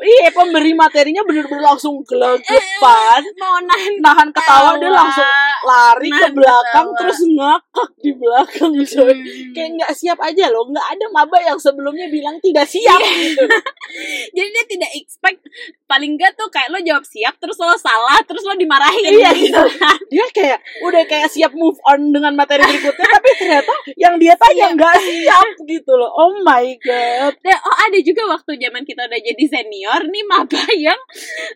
iya 0.00 0.28
pemberi 0.32 0.72
materinya 0.72 1.20
bener-bener 1.26 1.60
langsung 1.60 2.00
gelagapan 2.06 3.20
Mau 3.36 3.60
nahan 3.60 3.94
nahan 4.00 4.28
ketawa 4.32 4.80
dia 4.80 4.88
langsung 4.88 5.28
lari 5.64 6.10
ke 6.12 6.16
Nahan 6.20 6.32
belakang 6.36 6.88
ketawa. 6.92 6.98
terus 7.00 7.20
ngakak 7.24 7.90
di 8.04 8.12
belakang 8.12 8.72
coy. 8.76 9.14
Hmm. 9.16 9.52
kayak 9.56 9.70
nggak 9.80 9.92
siap 9.96 10.18
aja 10.20 10.44
loh 10.52 10.64
nggak 10.68 10.86
ada 10.92 11.06
maba 11.10 11.38
yang 11.40 11.58
sebelumnya 11.58 12.06
bilang 12.12 12.36
tidak 12.44 12.68
siap 12.68 13.00
gitu. 13.00 13.44
Jadi 14.36 14.48
dia 14.52 14.64
tidak 14.68 14.90
expect 14.96 15.40
paling 15.88 16.16
enggak 16.16 16.34
tuh 16.34 16.48
kayak 16.50 16.68
lo 16.72 16.78
jawab 16.82 17.04
siap 17.06 17.36
terus 17.38 17.56
lo 17.60 17.76
salah 17.78 18.18
terus 18.26 18.42
lo 18.44 18.54
dimarahin 18.56 19.14
Iya, 19.14 19.30
gitu. 19.36 19.62
dia 20.12 20.26
kayak 20.32 20.58
udah 20.82 21.02
kayak 21.06 21.28
siap 21.30 21.52
move 21.54 21.78
on 21.86 22.10
dengan 22.12 22.34
materi 22.34 22.64
berikutnya 22.64 23.06
tapi 23.06 23.30
ternyata 23.38 23.72
yang 23.94 24.14
dia 24.18 24.34
tanya 24.36 24.74
nggak 24.74 24.96
siap 25.00 25.48
gitu 25.64 25.92
loh. 25.94 26.10
Oh 26.12 26.36
my 26.42 26.66
god. 26.82 27.34
Dan, 27.40 27.58
oh 27.62 27.76
ada 27.88 27.98
juga 28.02 28.22
waktu 28.28 28.58
zaman 28.58 28.82
kita 28.82 29.06
udah 29.06 29.20
jadi 29.20 29.44
senior 29.46 30.00
nih 30.08 30.24
maba 30.26 30.64
yang 30.76 31.00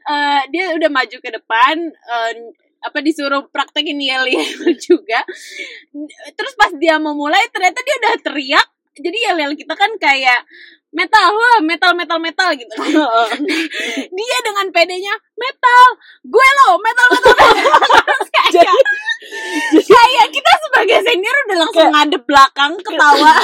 eh, 0.08 0.42
dia 0.54 0.72
udah 0.72 0.90
maju 0.92 1.16
ke 1.18 1.30
depan 1.34 1.76
eh, 1.92 2.32
apa 2.88 2.98
disuruh 3.00 3.44
praktekin 3.52 4.00
yel 4.00 4.24
yel 4.24 4.44
juga. 4.88 5.20
Terus 6.32 6.54
pas 6.56 6.72
dia 6.74 6.96
mau 6.96 7.12
mulai 7.12 7.44
ternyata 7.52 7.78
dia 7.84 7.96
udah 8.00 8.14
teriak. 8.24 8.68
Jadi 8.98 9.18
yel 9.22 9.38
yel 9.38 9.52
kita 9.54 9.76
kan 9.76 9.92
kayak 10.00 10.42
metal 10.88 11.36
wah 11.36 11.60
metal 11.60 11.92
metal 11.92 12.16
metal 12.16 12.48
gitu. 12.56 12.72
Dia 14.18 14.38
dengan 14.40 14.66
pedenya 14.72 15.12
metal 15.36 15.84
gue 16.24 16.48
lo 16.64 16.80
metal 16.80 17.06
metal 17.12 17.32
metal. 17.36 17.76
Terus 18.08 18.28
kayak 18.32 18.50
jadi 18.56 18.80
kayak 19.84 20.26
kita 20.32 20.52
sebagai 20.64 20.98
senior 21.04 21.36
udah 21.44 21.56
langsung 21.60 21.84
Kayak- 21.84 21.94
ngadep 21.94 22.22
belakang 22.24 22.72
ketawa 22.80 23.34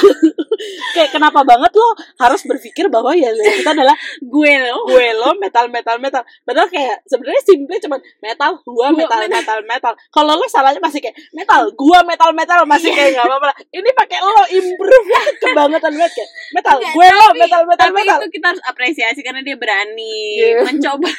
kayak 0.93 1.11
kenapa 1.11 1.41
banget 1.41 1.71
lo 1.71 1.89
harus 2.17 2.43
berpikir 2.43 2.87
bahwa 2.87 3.13
ya 3.13 3.31
kita 3.31 3.71
adalah 3.71 3.95
gue 4.19 4.53
lo 4.63 4.87
gue 4.87 5.07
lo 5.13 5.35
metal 5.37 5.67
metal 5.67 5.97
metal 5.99 6.23
padahal 6.43 6.67
kayak 6.67 7.03
sebenarnya 7.05 7.43
simple 7.43 7.77
cuman 7.77 8.01
metal 8.19 8.51
gua 8.65 8.89
metal 8.91 9.21
metal. 9.21 9.31
metal 9.31 9.59
metal 9.65 9.93
kalau 10.09 10.35
lo 10.35 10.47
salahnya 10.47 10.79
masih 10.79 10.99
kayak 10.99 11.17
metal 11.31 11.69
gua 11.75 12.01
metal 12.03 12.31
metal 12.31 12.63
masih 12.65 12.87
Iya. 12.87 12.97
kayak 12.97 13.11
nggak 13.13 13.27
apa-apa 13.27 13.47
lah. 13.47 13.57
ini 13.73 13.91
pakai 13.93 14.19
lo 14.21 14.43
improve 14.49 15.07
nya 15.07 15.21
kebangetan 15.37 15.93
banget 15.93 16.13
kayak 16.15 16.31
metal 16.53 16.75
Enggak, 16.75 16.93
gue 16.93 17.07
lo 17.09 17.19
tapi- 17.25 17.41
metal 17.41 17.63
metal 17.65 17.85
tapi 17.85 17.97
metal 17.99 18.17
itu 18.17 18.29
kita 18.33 18.47
harus 18.49 18.63
apresiasi 18.65 19.21
karena 19.21 19.41
dia 19.41 19.57
berani 19.57 20.19
Iya. 20.37 20.63
mencoba 20.63 21.11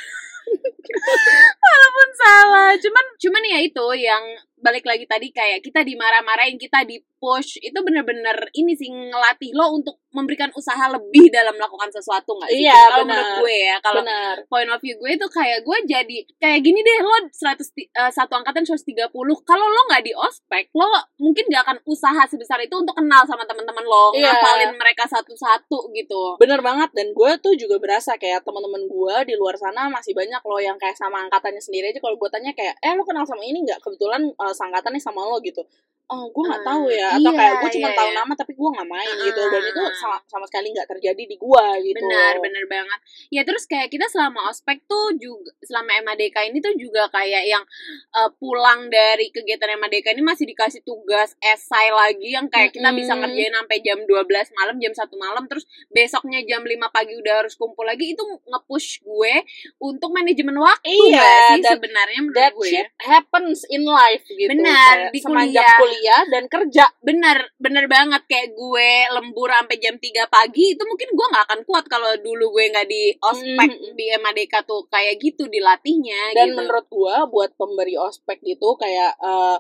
walaupun 1.66 2.08
salah 2.16 2.72
cuman 2.78 3.06
cuman 3.18 3.44
ya 3.44 3.60
itu 3.60 3.86
yang 3.98 4.24
balik 4.66 4.82
lagi 4.84 5.06
tadi 5.06 5.30
kayak 5.30 5.62
kita 5.62 5.86
dimarah-marahin 5.86 6.58
kita 6.58 6.82
di 6.82 6.98
push 7.16 7.58
itu 7.60 7.78
bener-bener 7.80 8.50
ini 8.52 8.74
sih 8.74 8.90
ngelatih 8.90 9.54
lo 9.54 9.72
untuk 9.72 10.02
memberikan 10.10 10.48
usaha 10.52 10.88
lebih 10.90 11.28
dalam 11.30 11.54
melakukan 11.54 11.92
sesuatu 11.92 12.34
nggak 12.34 12.50
sih? 12.50 12.64
Iya, 12.64 12.80
kalau 12.88 13.04
menurut 13.06 13.32
gue 13.38 13.56
ya 13.62 13.76
kalau 13.80 14.02
point 14.48 14.70
of 14.70 14.80
view 14.80 14.96
gue 14.96 15.12
itu 15.12 15.28
kayak 15.28 15.60
gue 15.62 15.78
jadi 15.86 16.18
kayak 16.36 16.60
gini 16.62 16.80
deh 16.80 17.00
lo 17.00 17.16
100 17.28 17.36
ti- 17.70 17.90
eh, 17.90 18.10
satu 18.10 18.34
angkatan 18.34 18.64
130 18.64 19.12
kalau 19.44 19.66
lo 19.66 19.82
nggak 19.86 20.02
di 20.02 20.14
ospek 20.16 20.72
lo 20.72 20.88
mungkin 21.18 21.44
gak 21.48 21.64
akan 21.64 21.78
usaha 21.86 22.24
sebesar 22.26 22.58
itu 22.60 22.74
untuk 22.74 22.96
kenal 22.96 23.22
sama 23.24 23.44
teman-teman 23.44 23.84
lo 23.84 24.16
Iya. 24.16 24.32
ngapalin 24.32 24.72
mereka 24.76 25.04
satu-satu 25.06 25.92
gitu. 25.92 26.40
Bener 26.40 26.64
banget 26.64 26.90
dan 26.94 27.12
gue 27.12 27.32
tuh 27.38 27.54
juga 27.54 27.76
berasa 27.78 28.16
kayak 28.16 28.42
teman-teman 28.42 28.88
gue 28.88 29.16
di 29.26 29.36
luar 29.36 29.56
sana 29.56 29.88
masih 29.90 30.16
banyak 30.16 30.40
loh 30.40 30.60
yang 30.60 30.78
kayak 30.78 30.96
sama 30.96 31.28
angkatannya 31.28 31.60
sendiri 31.60 31.92
aja. 31.92 32.00
Kalau 32.00 32.16
gue 32.16 32.30
tanya 32.30 32.52
kayak 32.52 32.80
eh 32.80 32.94
lo 32.94 33.04
kenal 33.04 33.28
sama 33.28 33.44
ini 33.44 33.60
nggak? 33.62 33.84
Kebetulan 33.84 34.32
uh, 34.32 34.55
sangkatannya 34.56 35.04
sama 35.04 35.22
lo 35.28 35.38
gitu 35.44 35.62
oh 36.08 36.30
gue 36.30 36.44
nggak 36.46 36.62
Hmm, 36.62 36.70
tahu 36.70 36.86
ya 36.88 37.08
atau 37.12 37.32
iya, 37.34 37.34
kayak 37.36 37.56
gue 37.58 37.70
cuma 37.74 37.90
iya, 37.90 37.98
tahu 37.98 38.10
iya. 38.10 38.18
nama 38.18 38.34
tapi 38.34 38.52
gue 38.54 38.70
nggak 38.72 38.88
main 38.88 39.16
gitu 39.22 39.42
dan 39.44 39.62
itu 39.64 39.82
Ah. 39.82 39.94
sama, 39.96 40.18
sama 40.26 40.46
sekali 40.46 40.68
nggak 40.70 40.88
terjadi 40.88 41.24
di 41.26 41.36
gue 41.36 41.66
gitu 41.82 41.98
benar 41.98 42.34
benar 42.38 42.64
banget 42.66 43.00
ya 43.28 43.42
terus 43.42 43.64
kayak 43.66 43.90
kita 43.90 44.06
selama 44.06 44.40
ospek 44.48 44.86
tuh 44.86 45.18
juga 45.18 45.50
selama 45.62 45.98
MADK 46.04 46.38
ini 46.46 46.58
tuh 46.60 46.74
juga 46.76 47.10
kayak 47.10 47.44
yang 47.46 47.64
eh, 48.12 48.30
pulang 48.36 48.88
dari 48.88 49.30
kegiatan 49.30 49.74
MADK 49.76 50.14
ini 50.14 50.22
masih 50.22 50.46
dikasih 50.46 50.82
tugas 50.82 51.34
esai 51.40 51.90
lagi 51.90 52.30
yang 52.32 52.48
kayak 52.48 52.70
kita 52.72 52.90
bisa 52.92 53.14
Mm-mm. 53.14 53.26
ngerjain 53.26 53.54
sampai 53.56 53.78
jam 53.82 53.98
12 54.00 54.30
malam 54.54 54.76
jam 54.78 54.94
1 54.94 55.10
malam 55.16 55.44
terus 55.46 55.66
besoknya 55.90 56.40
jam 56.44 56.62
5 56.62 56.70
pagi 56.92 57.14
udah 57.16 57.34
harus 57.42 57.56
kumpul 57.56 57.82
lagi 57.82 58.14
itu 58.14 58.22
nge-push 58.22 59.02
gue 59.02 59.34
untuk 59.80 60.12
manajemen 60.12 60.54
waktu 60.56 60.86
Iya, 60.86 61.18
nggak 61.18 61.40
sih 61.50 61.62
sebenarnya 61.66 62.20
menurut 62.22 62.38
that 62.38 62.54
gue 62.54 62.62
ya? 62.64 62.72
shit 62.72 62.90
happens 63.02 63.66
in 63.68 63.84
life 63.84 64.22
gitu 64.28 64.50
Benar, 64.52 65.10
di 65.10 65.20
kuliah. 65.20 65.78
Kuliah 65.96 66.22
dan 66.28 66.44
kerja 66.46 66.86
bener 67.00 67.38
bener 67.56 67.86
banget 67.88 68.22
kayak 68.26 68.52
gue 68.52 68.90
lembur 69.12 69.48
sampai 69.48 69.80
jam 69.80 69.96
3 69.96 70.04
pagi 70.28 70.76
itu 70.76 70.84
mungkin 70.84 71.10
gue 71.10 71.28
nggak 71.32 71.46
akan 71.48 71.62
kuat 71.64 71.86
kalau 71.88 72.12
dulu 72.20 72.52
gue 72.52 72.68
nggak 72.68 72.86
di 72.86 73.16
ospek 73.18 73.70
Mm. 73.72 73.96
di 73.96 74.06
MADK 74.14 74.54
tuh 74.64 74.84
kayak 74.88 75.16
gitu 75.18 75.48
dilatihnya 75.48 76.36
dan 76.36 76.52
gitu. 76.52 76.58
menurut 76.58 76.86
gua 76.88 77.24
buat 77.26 77.56
pemberi 77.56 77.96
ospek 77.96 78.40
gitu 78.42 78.76
kayak 78.76 79.16
eh, 79.18 79.58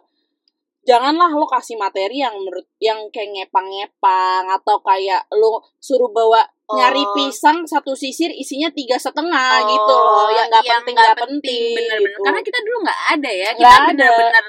janganlah 0.83 1.31
lo 1.31 1.47
kasih 1.47 1.75
materi 1.75 2.21
yang 2.21 2.35
menurut 2.35 2.67
yang 2.77 3.09
kayak 3.09 3.49
ngepang-ngepang 3.49 4.45
atau 4.51 4.77
kayak 4.81 5.25
lo 5.31 5.63
suruh 5.79 6.11
bawa 6.11 6.43
Oh. 6.65 6.81
nyari 6.81 7.05
pisang 7.13 7.61
satu 7.61 7.93
sisir 7.93 8.33
isinya 8.33 8.65
tiga 8.73 8.97
setengah 8.97 9.61
Oh, 9.61 9.69
gitu 9.69 9.93
loh 9.93 10.29
yang 10.33 10.49
nggak 10.49 10.65
yang 10.65 10.81
penting 10.81 10.95
nggak 10.97 11.05
nggak 11.05 11.21
penting, 11.21 11.73
bener-bener 11.77 12.09
gitu. 12.09 12.21
karena 12.25 12.39
kita 12.41 12.59
dulu 12.65 12.77
nggak 12.81 13.01
ada 13.05 13.29
ya 13.29 13.49
Nggak 13.53 13.53
kita 13.53 13.85
bener-bener 13.85 14.45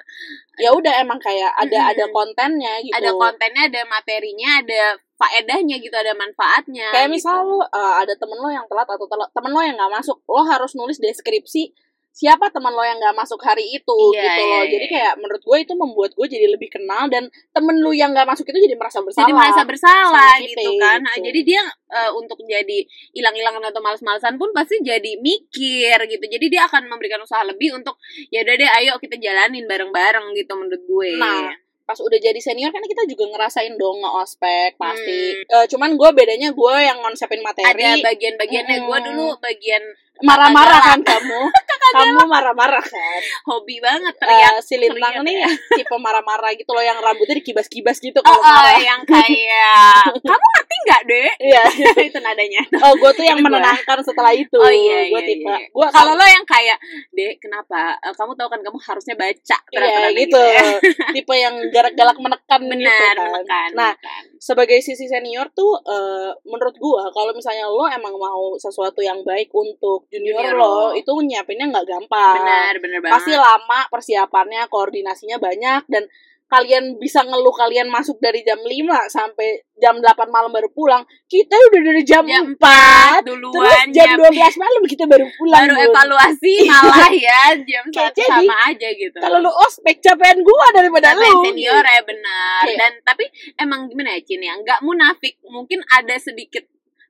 ya 0.56 0.70
udah 0.72 0.94
emang 1.04 1.20
kayak 1.20 1.52
ada 1.52 1.92
ada 1.92 2.04
kontennya 2.08 2.80
gitu 2.80 2.96
ada 2.96 3.12
kontennya 3.12 3.68
ada 3.68 3.82
materinya 3.84 4.50
ada 4.64 4.82
faedahnya 5.16 5.76
gitu 5.80 5.92
ada 5.96 6.12
manfaatnya 6.16 6.88
kayak 6.92 7.08
gitu. 7.12 7.14
misal 7.20 7.44
lo 7.44 7.60
eh, 7.64 7.94
ada 8.04 8.12
temen 8.16 8.36
lo 8.40 8.48
yang 8.48 8.64
telat 8.68 8.88
atau 8.88 9.06
telat, 9.08 9.28
temen 9.32 9.52
lo 9.52 9.60
yang 9.60 9.76
nggak 9.76 9.92
masuk 10.00 10.16
lo 10.24 10.42
harus 10.44 10.72
nulis 10.76 10.96
deskripsi 11.00 11.72
siapa 12.16 12.48
teman 12.48 12.72
lo 12.72 12.80
yang 12.80 12.96
nggak 12.96 13.12
masuk 13.12 13.36
hari 13.44 13.76
itu 13.76 13.92
Iya, 14.16 14.24
gitu 14.24 14.40
iya, 14.40 14.48
loh. 14.48 14.62
iya. 14.64 14.72
jadi 14.72 14.86
kayak 14.88 15.12
menurut 15.20 15.42
gue 15.44 15.58
itu 15.60 15.72
membuat 15.76 16.10
gue 16.16 16.26
jadi 16.32 16.46
lebih 16.48 16.72
kenal 16.72 17.12
dan 17.12 17.28
temen 17.52 17.76
lu 17.84 17.92
yang 17.92 18.16
nggak 18.16 18.24
masuk 18.24 18.48
itu 18.48 18.56
jadi 18.56 18.72
merasa 18.80 19.04
bersalah. 19.04 19.28
Jadi 19.28 19.34
merasa 19.36 19.62
bersalah 19.68 20.32
kita, 20.40 20.48
gitu 20.48 20.70
kan. 20.80 20.98
Nah, 21.04 21.14
gitu. 21.20 21.24
jadi 21.28 21.40
dia 21.44 21.62
eh, 21.92 22.10
untuk 22.16 22.40
jadi 22.40 22.78
hilang-hilangan 23.12 23.68
atau 23.68 23.80
males-malesan 23.84 24.40
pun 24.40 24.48
pasti 24.56 24.80
jadi 24.80 25.20
mikir 25.20 25.96
gitu. 26.08 26.24
Jadi 26.24 26.46
dia 26.48 26.64
akan 26.64 26.88
memberikan 26.88 27.20
usaha 27.20 27.44
lebih 27.44 27.76
untuk 27.76 28.00
ya 28.32 28.40
udah 28.48 28.54
deh 28.56 28.70
ayo 28.80 28.96
kita 28.96 29.20
jalanin 29.20 29.68
bareng-bareng 29.68 30.32
gitu 30.32 30.52
menurut 30.56 30.82
gue. 30.88 31.10
Nah, 31.20 31.52
pas 31.86 31.98
udah 32.02 32.18
jadi 32.18 32.40
senior 32.42 32.74
kan 32.74 32.82
kita 32.82 33.06
juga 33.06 33.30
ngerasain 33.30 33.78
dong 33.78 34.02
nge-ospek 34.02 34.74
pasti. 34.74 35.20
Hmm. 35.38 35.54
Eh, 35.62 35.66
cuman 35.70 35.94
gue 35.94 36.10
bedanya 36.10 36.50
gue 36.50 36.74
yang 36.82 36.98
ngonsepin 36.98 37.40
materi. 37.40 37.62
Ada 37.62 38.02
bagian-bagiannya 38.02 38.76
gue 38.82 38.98
Mm-mm. 38.98 39.06
dulu 39.06 39.26
bagian 39.38 39.82
marah-marah 40.18 40.80
kan 40.82 41.00
kamu? 41.00 41.40
Kamu 41.86 42.26
marah-marah 42.26 42.82
kan? 42.82 43.20
Hobi 43.46 43.78
banget 43.78 44.18
Eh, 44.18 44.20
teriak 44.20 44.58
si 44.58 44.74
Lintang 44.74 45.22
teriak. 45.22 45.24
nih 45.24 45.36
ya. 45.38 45.50
tipe 45.78 45.96
marah-marah 45.96 46.50
gitu 46.58 46.74
loh 46.74 46.82
yang 46.82 46.98
rambutnya 46.98 47.38
dikibas-kibas 47.38 48.02
gitu 48.02 48.18
oh, 48.18 48.26
kalau 48.26 48.42
oh, 48.42 48.42
marah. 48.42 48.76
yang 48.82 49.00
kayak 49.06 50.02
kamu 50.26 50.46
ngerti 50.76 50.86
nggak 50.86 51.02
deh 51.08 51.28
iya 51.40 51.64
itu 52.08 52.18
nadanya 52.20 52.62
oh 52.84 52.92
gue 53.00 53.10
tuh 53.16 53.24
yang 53.24 53.40
menenangkan 53.40 53.98
setelah 54.04 54.32
itu 54.36 54.58
Oh 54.60 54.72
iya 54.72 55.08
gue 55.08 55.20
iya, 55.20 55.28
tipe 55.28 55.48
iya. 55.48 55.66
gue 55.72 55.86
Kalau 55.96 56.12
lo 56.12 56.26
yang 56.26 56.44
kayak, 56.44 56.78
"Dek, 57.14 57.40
kenapa? 57.40 57.96
Eh, 58.02 58.14
kamu 58.16 58.32
tahu 58.36 58.48
kan 58.50 58.60
kamu 58.60 58.78
harusnya 58.82 59.14
baca." 59.16 59.58
Iya 59.70 59.78
Berat-berat 59.78 60.12
gitu, 60.16 60.40
ya. 60.40 60.64
tipe 61.16 61.34
yang 61.36 61.54
galak-galak 61.72 62.16
menekan 62.20 62.60
gitu 62.66 62.72
Benar, 62.76 63.14
kan. 63.14 63.16
menekan. 63.30 63.68
Nah, 63.76 63.92
menekan. 63.96 64.22
sebagai 64.42 64.78
sisi 64.82 65.06
senior 65.08 65.46
tuh 65.54 65.78
eh, 65.86 66.30
menurut 66.44 66.76
gua 66.76 67.08
kalau 67.12 67.32
misalnya 67.32 67.68
lo 67.70 67.86
emang 67.88 68.14
mau 68.16 68.56
sesuatu 68.58 69.00
yang 69.00 69.22
baik 69.22 69.52
untuk 69.54 70.08
junior, 70.10 70.42
Junior 70.42 70.56
lo, 70.58 70.66
lo. 70.66 70.96
itu 70.96 71.12
nyiapinnya 71.12 71.66
nggak 71.72 71.86
gampang. 71.86 72.36
benar, 72.42 72.72
benar 72.82 72.98
banget. 73.04 73.14
Pasti 73.16 73.32
lama 73.36 73.80
persiapannya, 73.88 74.62
koordinasinya 74.68 75.36
banyak 75.40 75.82
dan 75.88 76.04
kalian 76.46 76.94
bisa 77.02 77.26
ngeluh 77.26 77.50
kalian 77.50 77.90
masuk 77.90 78.22
dari 78.22 78.46
jam 78.46 78.62
5 78.62 78.70
sampai 79.10 79.66
jam 79.82 79.98
8 79.98 80.30
malam 80.30 80.54
baru 80.54 80.70
pulang. 80.70 81.02
Kita 81.26 81.58
udah 81.58 81.80
dari 81.82 82.02
jam, 82.06 82.22
jam 82.22 82.54
4 82.54 83.26
duluan 83.26 83.50
terus 83.50 83.74
jam 83.90 84.14
jam 84.14 84.30
12 84.30 84.62
malam 84.62 84.82
kita 84.86 85.04
baru 85.10 85.26
pulang. 85.34 85.58
baru 85.66 85.74
evaluasi 85.90 86.54
malah 86.70 87.10
ya 87.10 87.42
jam 87.66 87.84
Kayak 87.90 88.14
satu 88.14 88.20
jadi, 88.22 88.30
sama 88.30 88.56
aja 88.70 88.88
gitu. 88.94 89.18
Kalau 89.18 89.38
lu 89.42 89.50
ospek 89.66 89.96
capean 89.98 90.38
gua 90.46 90.66
daripada 90.70 91.18
lu. 91.18 91.42
senior 91.50 91.82
ya 91.82 92.02
benar. 92.06 92.62
Iya. 92.70 92.78
Dan 92.78 92.92
tapi 93.02 93.24
emang 93.58 93.90
gimana 93.90 94.14
ya 94.14 94.20
Cin 94.22 94.42
ya? 94.46 94.54
Nggak 94.54 94.80
munafik. 94.86 95.42
Mungkin 95.50 95.82
ada 95.90 96.14
sedikit 96.14 96.62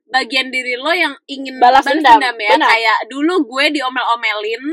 bagian 0.07 0.47
diri 0.49 0.79
lo 0.79 0.91
yang 0.95 1.13
ingin 1.27 1.59
Balas 1.59 1.83
dendam. 1.83 2.19
ya 2.23 2.55
Benar. 2.55 2.69
kayak 2.71 2.99
dulu 3.11 3.43
gue 3.43 3.75
diomel-omelin 3.75 4.63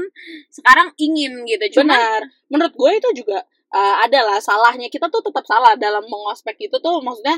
sekarang 0.46 0.94
ingin 0.96 1.42
gitu 1.44 1.83
cuma 1.83 1.98
Benar. 1.98 2.20
Menurut 2.48 2.74
gue 2.79 2.90
itu 3.03 3.09
juga 3.24 3.42
uh, 3.75 4.07
adalah 4.07 4.39
salahnya 4.39 4.87
kita 4.87 5.11
tuh 5.11 5.21
tetap 5.21 5.43
salah 5.45 5.75
dalam 5.75 6.07
mengospek 6.07 6.71
itu 6.71 6.77
tuh 6.79 7.03
maksudnya 7.03 7.37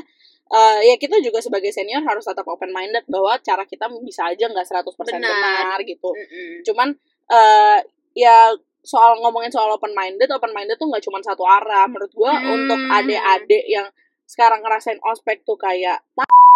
uh, 0.53 0.79
ya 0.85 0.95
kita 0.95 1.17
juga 1.19 1.41
sebagai 1.41 1.73
senior 1.73 2.05
harus 2.05 2.23
tetap 2.23 2.45
open 2.45 2.69
minded 2.69 3.03
bahwa 3.09 3.35
cara 3.41 3.65
kita 3.65 3.89
bisa 4.05 4.29
aja 4.29 4.45
nggak 4.47 4.67
100% 4.69 4.85
benar. 5.09 5.19
Benar. 5.19 5.77
gitu. 5.83 6.09
Mm-mm. 6.13 6.61
Cuman 6.63 6.93
uh, 7.33 7.77
ya 8.13 8.53
soal 8.85 9.19
ngomongin 9.19 9.51
soal 9.51 9.67
open 9.75 9.91
minded, 9.91 10.31
open 10.31 10.53
minded 10.55 10.79
tuh 10.79 10.87
nggak 10.87 11.03
cuma 11.03 11.19
satu 11.19 11.43
arah. 11.43 11.89
Menurut 11.89 12.13
gue 12.13 12.31
Hmm. 12.31 12.55
untuk 12.55 12.79
adik-adik 12.87 13.65
yang 13.67 13.87
sekarang 14.27 14.63
ngerasain 14.63 14.99
ospek 15.03 15.43
tuh 15.43 15.59
kayak 15.59 15.99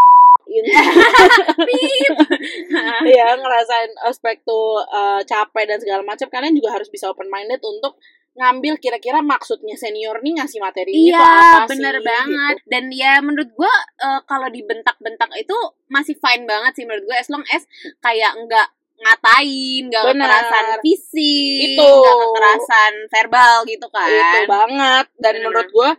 ya 3.16 3.28
ngerasain 3.40 3.92
ospek 4.08 4.44
tuh 4.44 4.84
uh, 4.84 5.24
capek 5.24 5.64
dan 5.64 5.80
segala 5.80 6.04
macam 6.04 6.28
kalian 6.28 6.52
juga 6.52 6.76
harus 6.76 6.92
bisa 6.92 7.08
open 7.08 7.32
minded 7.32 7.64
untuk 7.64 7.96
ngambil 8.32 8.80
kira-kira 8.80 9.20
maksudnya 9.20 9.76
senior 9.76 10.20
nih 10.20 10.40
ngasih 10.40 10.60
materi 10.60 11.12
Iya, 11.12 11.20
apa 11.20 11.68
bener 11.68 12.00
sih, 12.00 12.06
banget. 12.06 12.56
gitu. 12.58 12.70
Dan 12.72 12.84
ya 12.90 13.20
menurut 13.20 13.50
gua 13.52 13.72
eh, 14.00 14.22
kalau 14.24 14.48
dibentak-bentak 14.48 15.28
itu 15.36 15.58
masih 15.88 16.16
fine 16.16 16.48
banget 16.48 16.72
sih 16.74 16.86
menurut 16.86 17.04
gue 17.04 17.18
as 17.18 17.28
long 17.28 17.44
as 17.50 17.68
kayak 18.00 18.32
enggak 18.34 18.72
ngatain, 18.98 19.90
enggak 19.90 20.04
Bener. 20.08 20.24
kekerasan 20.24 20.66
fisik, 20.80 21.68
Itu. 21.74 21.84
enggak 21.84 22.16
kekerasan 22.18 22.94
verbal 23.10 23.56
gitu 23.66 23.88
kan. 23.90 24.08
itu 24.08 24.40
banget 24.46 25.06
dan 25.12 25.34
Bener-bener. 25.34 25.42
menurut 25.44 25.70
gue 25.70 25.90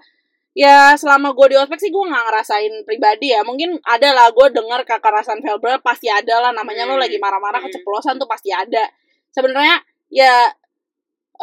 ya 0.54 0.92
selama 0.94 1.32
gue 1.32 1.46
di 1.48 1.56
ospek 1.56 1.78
sih 1.78 1.88
gue 1.88 2.00
nggak 2.02 2.24
ngerasain 2.24 2.74
pribadi 2.84 3.32
ya 3.32 3.40
mungkin 3.40 3.76
ada 3.82 4.08
lah 4.10 4.28
gue 4.30 4.46
dengar 4.52 4.84
kekerasan 4.84 5.40
verbal 5.40 5.80
pasti 5.80 6.08
ada 6.08 6.38
lah 6.38 6.52
namanya 6.52 6.84
lo 6.84 6.94
Hmm. 6.94 7.02
lagi 7.02 7.16
marah-marah 7.16 7.58
Hmm. 7.58 7.68
keceplosan 7.68 8.16
tuh 8.16 8.28
pasti 8.28 8.48
ada 8.48 8.84
sebenarnya 9.30 9.80
ya 10.08 10.52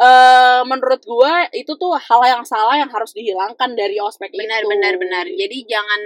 eh 0.00 0.60
menurut 0.64 1.02
gue 1.04 1.34
itu 1.60 1.72
tuh 1.76 1.92
hal 1.92 2.20
yang 2.24 2.42
salah 2.48 2.80
yang 2.80 2.88
harus 2.88 3.12
dihilangkan 3.12 3.76
dari 3.76 4.00
ospek 4.00 4.32
Benar 4.32 4.64
itu 4.64 4.70
benar 4.72 4.94
benar. 4.96 5.24
Jadi 5.28 5.56
jangan 5.68 6.00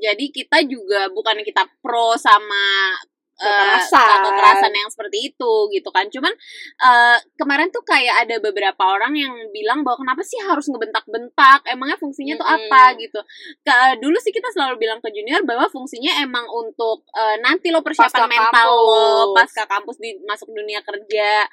jadi 0.00 0.26
kita 0.32 0.58
juga 0.64 1.12
bukan 1.12 1.44
kita 1.44 1.68
pro 1.84 2.16
sama 2.16 2.96
Kekerasan. 3.34 4.20
kekerasan 4.30 4.72
yang 4.72 4.90
seperti 4.90 5.18
itu 5.34 5.52
gitu 5.74 5.88
kan. 5.90 6.06
Cuman 6.06 6.30
eh, 6.78 7.18
kemarin 7.34 7.68
tuh 7.74 7.82
kayak 7.82 8.26
ada 8.26 8.36
beberapa 8.38 8.82
orang 8.86 9.18
yang 9.18 9.34
bilang 9.50 9.82
bahwa 9.82 10.06
kenapa 10.06 10.22
sih 10.22 10.38
harus 10.38 10.70
ngebentak-bentak? 10.70 11.66
Emangnya 11.66 11.98
fungsinya 11.98 12.38
tuh 12.38 12.46
Mm-mm. 12.46 12.70
apa 12.70 12.82
gitu. 12.98 13.20
Ke, 13.66 13.98
dulu 13.98 14.16
sih 14.22 14.30
kita 14.30 14.54
selalu 14.54 14.78
bilang 14.78 15.02
ke 15.02 15.10
junior 15.10 15.42
bahwa 15.42 15.66
fungsinya 15.66 16.22
emang 16.22 16.46
untuk 16.46 17.04
eh, 17.10 17.36
nanti 17.42 17.74
lo 17.74 17.82
persiapan 17.82 18.10
Pasca 18.10 18.30
mental 18.30 18.68
lo 18.70 18.94
kampus. 18.94 19.34
pasca 19.34 19.64
kampus 19.66 19.96
di 19.98 20.10
masuk 20.22 20.48
dunia 20.54 20.80
kerja. 20.86 21.46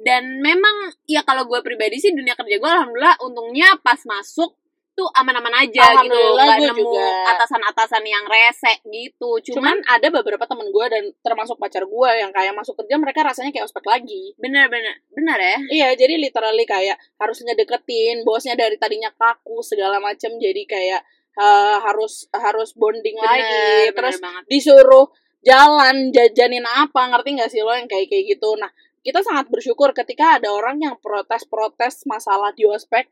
Dan 0.00 0.40
memang 0.40 0.94
ya 1.04 1.20
kalau 1.26 1.44
gue 1.44 1.60
pribadi 1.60 2.00
sih 2.00 2.14
dunia 2.14 2.32
kerja 2.38 2.56
gue 2.56 2.70
alhamdulillah 2.70 3.20
untungnya 3.20 3.76
pas 3.84 4.00
masuk 4.08 4.56
tuh 4.98 5.06
aman-aman 5.14 5.62
aja 5.62 6.02
gitu 6.02 6.10
nggak 6.10 6.58
gue 6.58 6.66
nemu 6.74 6.90
atasan-atasan 7.30 8.02
yang 8.02 8.26
rese 8.26 8.82
gitu. 8.82 9.38
Cuman 9.46 9.54
cuman, 9.54 9.76
ada 9.86 10.10
beberapa 10.10 10.42
temen 10.42 10.66
gue 10.74 10.86
dan 10.90 11.04
termasuk 11.22 11.54
pacar 11.62 11.86
gue 11.86 12.10
yang 12.18 12.34
kayak 12.34 12.50
masuk 12.58 12.74
kerja 12.82 12.98
mereka 12.98 13.22
rasanya 13.22 13.54
kayak 13.54 13.70
ospek 13.70 13.86
lagi. 13.86 14.34
bener-bener 14.42 14.98
bener 15.14 15.38
ya? 15.38 15.58
Iya, 15.70 15.88
jadi 15.94 16.18
literally 16.18 16.66
kayak 16.66 16.98
harus 17.22 17.38
ngedeketin, 17.46 18.26
bosnya 18.26 18.58
dari 18.58 18.74
tadinya 18.74 19.14
kaku 19.14 19.62
segala 19.62 20.02
macem 20.02 20.34
jadi 20.34 20.62
kayak 20.66 21.00
eh, 21.38 21.76
harus 21.78 22.26
harus 22.34 22.74
bonding 22.74 23.14
lagi, 23.22 23.94
bener, 23.94 23.94
terus 23.94 24.16
bener 24.18 24.26
banget. 24.26 24.42
disuruh 24.50 25.06
jalan 25.46 26.10
jajanin 26.10 26.66
apa 26.66 27.14
ngerti 27.14 27.38
nggak 27.38 27.50
sih 27.54 27.62
lo 27.62 27.70
yang 27.70 27.86
kayak 27.86 28.10
kayak 28.10 28.34
gitu. 28.34 28.58
Nah, 28.58 28.74
kita 29.06 29.22
sangat 29.22 29.46
bersyukur 29.46 29.94
ketika 29.94 30.42
ada 30.42 30.50
orang 30.50 30.82
yang 30.82 30.98
protes-protes 30.98 32.02
masalah 32.10 32.50
di 32.50 32.66
ospek 32.66 33.06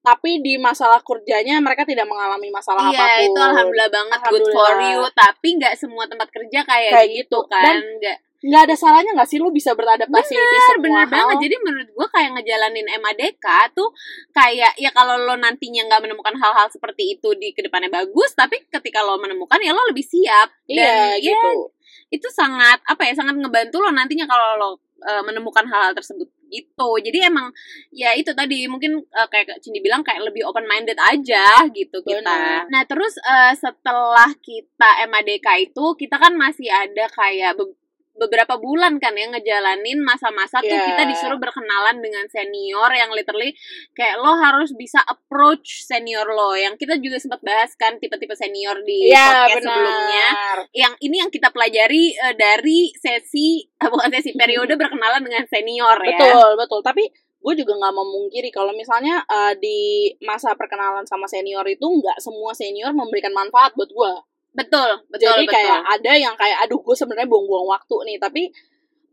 tapi 0.00 0.40
di 0.40 0.56
masalah 0.56 1.00
kerjanya 1.00 1.60
mereka 1.60 1.84
tidak 1.84 2.04
mengalami 2.04 2.48
masalah 2.48 2.88
iya 2.88 2.96
apa 2.96 3.04
pun. 3.20 3.26
itu 3.26 3.40
alhamdulillah 3.42 3.90
banget 3.90 4.18
good 4.26 4.46
for 4.48 4.64
Alhamdulillah. 4.66 5.06
you 5.06 5.12
tapi 5.12 5.48
nggak 5.54 5.74
semua 5.74 6.04
tempat 6.04 6.28
kerja 6.28 6.58
kayak, 6.62 6.90
Kayak 6.90 7.08
gitu, 7.14 7.38
gitu. 7.38 7.38
kan 7.46 7.64
Dan 7.64 7.78
nggak 7.98 8.18
Nggak 8.40 8.62
ada 8.64 8.72
salahnya 8.72 9.12
nggak 9.12 9.28
sih 9.28 9.36
lu 9.36 9.52
bisa 9.52 9.76
beradaptasi 9.76 10.32
di 10.32 10.40
bener 10.40 10.64
semua 10.64 10.80
bener 10.80 11.04
hal? 11.04 11.12
banget 11.12 11.36
jadi 11.44 11.56
menurut 11.60 11.88
gua 11.92 12.08
kayak 12.08 12.30
ngejalanin 12.32 12.88
MADK 12.96 13.46
tuh 13.76 13.92
kayak 14.32 14.72
ya 14.80 14.88
kalau 14.90 15.20
lo 15.20 15.36
nantinya 15.36 15.84
nggak 15.84 16.00
menemukan 16.00 16.32
hal-hal 16.32 16.64
seperti 16.72 17.20
itu 17.20 17.36
di 17.36 17.52
ke 17.52 17.60
depannya 17.60 17.92
bagus 17.92 18.32
tapi 18.32 18.64
ketika 18.64 19.04
lo 19.04 19.20
menemukan 19.20 19.60
ya 19.60 19.76
lo 19.76 19.84
lebih 19.84 20.00
siap 20.00 20.48
Iya, 20.64 20.80
dan 20.80 21.20
ya 21.20 21.36
gitu. 21.36 21.68
itu 22.10 22.28
sangat 22.32 22.80
apa 22.82 23.04
ya 23.04 23.12
sangat 23.12 23.36
ngebantu 23.36 23.76
lo 23.76 23.92
nantinya 23.92 24.24
kalau 24.24 24.56
lo 24.56 24.70
eh, 25.04 25.20
menemukan 25.20 25.68
hal-hal 25.68 25.92
tersebut 25.92 26.32
gitu 26.50 26.90
jadi 27.00 27.32
emang 27.32 27.48
ya 27.94 28.12
itu 28.12 28.34
tadi 28.36 28.68
mungkin 28.68 29.00
eh, 29.00 29.28
kayak 29.32 29.62
Cindy 29.64 29.80
bilang 29.80 30.04
kayak 30.04 30.20
lebih 30.26 30.44
open 30.44 30.66
minded 30.68 30.98
aja 31.00 31.64
gitu 31.72 32.02
kita 32.04 32.20
Benar. 32.20 32.68
nah 32.68 32.82
terus 32.84 33.16
eh, 33.22 33.54
setelah 33.56 34.28
kita 34.42 35.08
MADK 35.08 35.72
itu 35.72 35.84
kita 35.96 36.20
kan 36.20 36.36
masih 36.36 36.68
ada 36.68 37.08
kayak 37.08 37.56
be- 37.56 37.79
beberapa 38.10 38.58
bulan 38.58 38.98
kan 38.98 39.14
ya 39.14 39.30
ngejalanin 39.30 40.02
masa-masa 40.02 40.60
tuh 40.60 40.68
Iya. 40.68 40.92
kita 40.92 41.02
disuruh 41.08 41.38
berkenalan 41.38 42.02
dengan 42.02 42.26
senior 42.28 42.90
yang 42.92 43.10
literally 43.14 43.54
kayak 43.94 44.18
lo 44.20 44.36
harus 44.36 44.74
bisa 44.74 45.00
approach 45.06 45.86
senior 45.86 46.28
lo 46.28 46.52
yang 46.52 46.74
kita 46.76 46.98
juga 47.00 47.16
sempat 47.16 47.40
bahas 47.40 47.72
kan 47.78 47.96
tipe-tipe 47.96 48.34
senior 48.36 48.82
di 48.82 49.08
Iya, 49.08 49.24
podcast 49.46 49.56
benar. 49.62 49.72
sebelumnya 49.72 50.26
yang 50.74 50.94
ini 51.00 51.16
yang 51.22 51.30
kita 51.32 51.48
pelajari 51.48 52.12
eh, 52.12 52.34
dari 52.36 52.92
sesi 52.92 53.64
eh, 53.64 53.88
bukan 53.88 54.10
sesi 54.12 54.36
periode 54.36 54.74
berkenalan 54.76 55.22
dengan 55.24 55.44
senior 55.48 55.96
ya. 56.04 56.18
Betul, 56.18 56.50
betul. 56.60 56.80
Tapi 56.84 57.04
gue 57.40 57.54
juga 57.56 57.72
nggak 57.72 57.94
memungkiri 57.96 58.52
kalau 58.52 58.76
misalnya 58.76 59.24
uh, 59.24 59.56
di 59.56 60.12
masa 60.20 60.52
perkenalan 60.52 61.08
sama 61.08 61.24
senior 61.24 61.64
itu 61.64 61.88
nggak 61.88 62.20
semua 62.20 62.52
senior 62.52 62.92
memberikan 62.92 63.32
manfaat 63.32 63.72
buat 63.72 63.88
gue. 63.88 64.12
Betul, 64.50 65.06
betul, 65.06 65.30
Jadi 65.30 65.44
betul. 65.46 65.54
kayak 65.54 65.80
ada 65.86 66.12
yang 66.18 66.34
kayak 66.34 66.58
aduh 66.66 66.80
gue 66.82 66.96
sebenarnya 66.98 67.30
buang-buang 67.30 67.70
waktu 67.70 67.96
nih, 68.10 68.18
tapi 68.18 68.42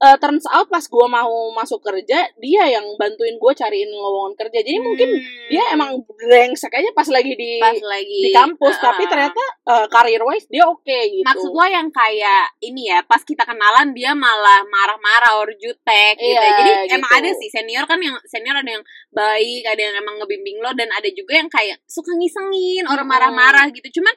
uh, 0.02 0.17
turns 0.21 0.45
out 0.50 0.69
pas 0.69 0.82
gue 0.82 1.08
mau 1.10 1.54
masuk 1.54 1.82
kerja 1.82 2.30
dia 2.38 2.63
yang 2.69 2.86
bantuin 2.97 3.38
gue 3.38 3.54
cariin 3.54 3.89
lowongan 3.89 4.34
kerja. 4.38 4.60
Jadi 4.62 4.80
mungkin 4.82 5.10
Hmm, 5.17 5.50
dia 5.50 5.63
emang 5.73 6.04
brengsek 6.04 6.73
aja 6.73 6.89
pas 6.91 7.08
lagi 7.08 7.34
di 7.34 7.58
pas 7.58 7.78
lagi 7.80 8.19
di 8.28 8.32
kampus, 8.36 8.76
uh-uh. 8.78 8.86
tapi 8.91 9.04
ternyata 9.08 9.43
uh, 9.65 9.86
career 9.88 10.21
wise 10.21 10.45
dia 10.52 10.67
oke 10.67 10.84
gitu. 10.84 11.23
maksud 11.23 11.52
lo 11.56 11.65
yang 11.65 11.88
kayak 11.89 12.52
ini 12.60 12.91
ya 12.91 13.00
pas 13.08 13.23
kita 13.23 13.47
kenalan 13.47 13.95
dia 13.95 14.12
malah 14.12 14.62
marah-marah 14.67 15.39
or 15.39 15.50
jutek 15.56 16.19
gitu. 16.19 16.36
Iya, 16.36 16.52
Jadi 16.60 16.71
gitu. 16.91 16.95
emang 17.00 17.12
ada 17.23 17.30
sih 17.34 17.50
senior 17.50 17.86
kan 17.88 18.00
yang 18.04 18.15
senior 18.28 18.60
ada 18.60 18.67
yang 18.67 18.84
baik, 19.15 19.63
ada 19.63 19.82
yang 19.82 19.95
emang 19.97 20.19
ngebimbing 20.19 20.60
lo 20.60 20.76
dan 20.76 20.91
ada 20.91 21.08
juga 21.15 21.39
yang 21.39 21.50
kayak 21.50 21.80
suka 21.88 22.12
ngisengin 22.13 22.84
orang 22.86 23.08
marah-marah 23.08 23.71
gitu. 23.71 24.02
Cuman 24.02 24.13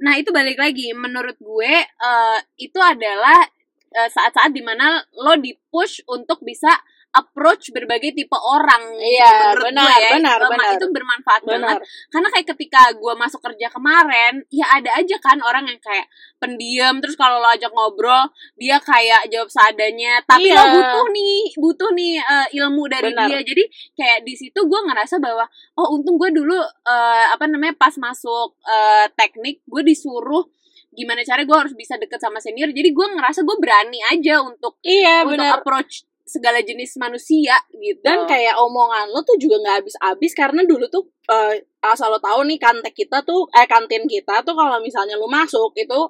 nah 0.00 0.14
itu 0.18 0.30
balik 0.34 0.58
lagi. 0.58 0.90
Menurut 0.96 1.36
gue 1.38 1.74
eh, 1.86 2.38
itu 2.58 2.78
adalah 2.80 3.46
eh, 3.94 4.08
saat-saat 4.10 4.50
di 4.54 4.62
mana 4.64 5.02
lo 5.18 5.38
di 5.38 5.54
push 5.70 6.02
untuk 6.10 6.42
bisa 6.42 6.70
approach 7.14 7.70
berbagai 7.70 8.10
tipe 8.10 8.34
orang 8.34 8.82
gitu, 8.92 9.14
Iya, 9.14 9.32
menurut 9.54 9.64
benar, 9.70 9.86
gue 9.86 10.02
ya. 10.02 10.10
benar, 10.18 10.38
benar. 10.44 10.70
itu 10.74 10.86
bermanfaat 10.90 11.42
banget 11.42 11.78
Benar. 11.78 12.10
karena 12.10 12.28
kayak 12.28 12.46
ketika 12.52 12.82
gue 12.92 13.14
masuk 13.14 13.40
kerja 13.40 13.66
kemarin 13.70 14.32
ya 14.50 14.66
ada 14.68 14.90
aja 14.98 15.16
kan 15.18 15.38
orang 15.38 15.64
yang 15.64 15.78
kayak 15.78 16.10
pendiam 16.36 16.98
terus 16.98 17.14
kalau 17.14 17.38
lo 17.38 17.48
ajak 17.48 17.70
ngobrol 17.70 18.26
dia 18.54 18.76
kayak 18.78 19.26
jawab 19.28 19.46
seadanya 19.46 20.18
tapi 20.22 20.50
Iya. 20.50 20.58
lo 20.58 20.64
butuh 20.74 21.06
nih 21.08 21.38
butuh 21.56 21.90
nih 21.92 22.14
eh, 22.18 22.46
ilmu 22.58 22.82
dari 22.86 23.08
Benar. 23.08 23.26
dia 23.26 23.40
jadi 23.40 23.64
kayak 23.94 24.18
di 24.22 24.34
situ 24.34 24.60
gue 24.60 24.80
ngerasa 24.82 25.16
bahwa 25.18 25.46
oh 25.76 25.94
untung 25.94 26.18
gue 26.18 26.30
dulu 26.30 26.58
eh, 26.60 27.26
apa 27.30 27.46
namanya 27.46 27.72
pas 27.74 27.94
masuk 27.94 28.58
eh, 28.60 29.06
teknik 29.14 29.62
gue 29.64 29.82
disuruh 29.82 30.44
gimana 30.90 31.22
cara 31.22 31.42
gue 31.42 31.56
harus 31.56 31.74
bisa 31.74 31.94
deket 31.94 32.18
sama 32.18 32.38
senior 32.38 32.70
jadi 32.70 32.90
gue 32.90 33.06
ngerasa 33.12 33.42
gue 33.42 33.56
berani 33.58 33.98
aja 34.08 34.38
untuk 34.40 34.78
Iya, 34.80 35.22
untuk 35.22 35.42
benar. 35.42 35.58
approach 35.58 36.06
segala 36.24 36.64
jenis 36.64 36.96
manusia 36.96 37.52
gitu 37.70 38.00
Dan 38.00 38.24
kayak 38.24 38.56
omongan 38.56 39.12
lo 39.12 39.20
tuh 39.22 39.36
juga 39.36 39.60
nggak 39.60 39.76
habis-habis 39.84 40.32
karena 40.32 40.64
dulu 40.64 40.88
tuh 40.88 41.04
eh, 41.28 41.60
asal 41.84 42.08
lo 42.08 42.18
tahu 42.18 42.48
nih 42.48 42.56
kantek 42.56 42.96
kita 42.96 43.20
tuh 43.22 43.44
eh 43.52 43.68
kantin 43.68 44.08
kita 44.08 44.40
tuh 44.40 44.56
kalau 44.56 44.80
misalnya 44.80 45.14
lo 45.20 45.28
masuk 45.28 45.76
itu 45.76 46.00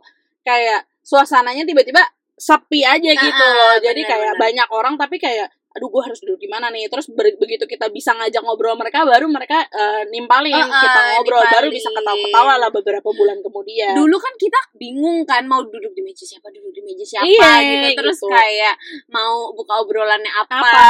kayak 0.46 0.86
suasananya 1.02 1.66
tiba-tiba 1.66 2.00
sepi 2.34 2.82
aja 2.82 3.10
gitu 3.14 3.42
Ah, 3.42 3.54
loh. 3.54 3.74
Jadi 3.82 4.02
bener, 4.02 4.10
kayak 4.10 4.32
bener. 4.34 4.42
banyak 4.42 4.68
orang 4.70 4.94
tapi 4.98 5.16
kayak 5.18 5.46
aduh 5.74 5.90
gue 5.90 6.02
harus 6.02 6.22
duduk 6.22 6.38
di 6.38 6.46
mana 6.46 6.70
nih 6.70 6.86
terus 6.86 7.10
begitu 7.10 7.66
kita 7.66 7.90
bisa 7.90 8.14
ngajak 8.14 8.40
ngobrol 8.40 8.78
mereka 8.78 9.02
baru 9.02 9.26
mereka 9.26 9.58
eh, 9.66 10.06
nimpalin 10.06 10.54
Ah, 10.54 10.64
ah, 10.64 10.80
kita 10.80 11.00
ngobrol 11.12 11.42
baru 11.44 11.66
bisa 11.68 11.90
ketawa-ketawa 11.90 12.54
lah 12.56 12.70
beberapa 12.70 13.08
bulan 13.10 13.42
kemudian 13.42 13.92
dulu 13.92 14.16
kan 14.16 14.30
kita 14.34 14.60
bingung 14.74 15.22
kan 15.22 15.42
mau 15.44 15.60
duduk 15.60 15.90
di 15.90 16.00
meja 16.00 16.22
siapa 16.22 16.46
duduk 16.48 16.70
di 16.70 16.80
meja 16.80 17.02
siapa 17.04 17.26
Iya, 17.26 17.50
gitu 17.60 17.88
terus 17.98 18.18
gitu. 18.18 18.30
kayak 18.30 18.74
mau 19.10 19.50
buka 19.50 19.82
obrolannya 19.82 20.30
apa, 20.32 20.56
Apa? 20.56 20.86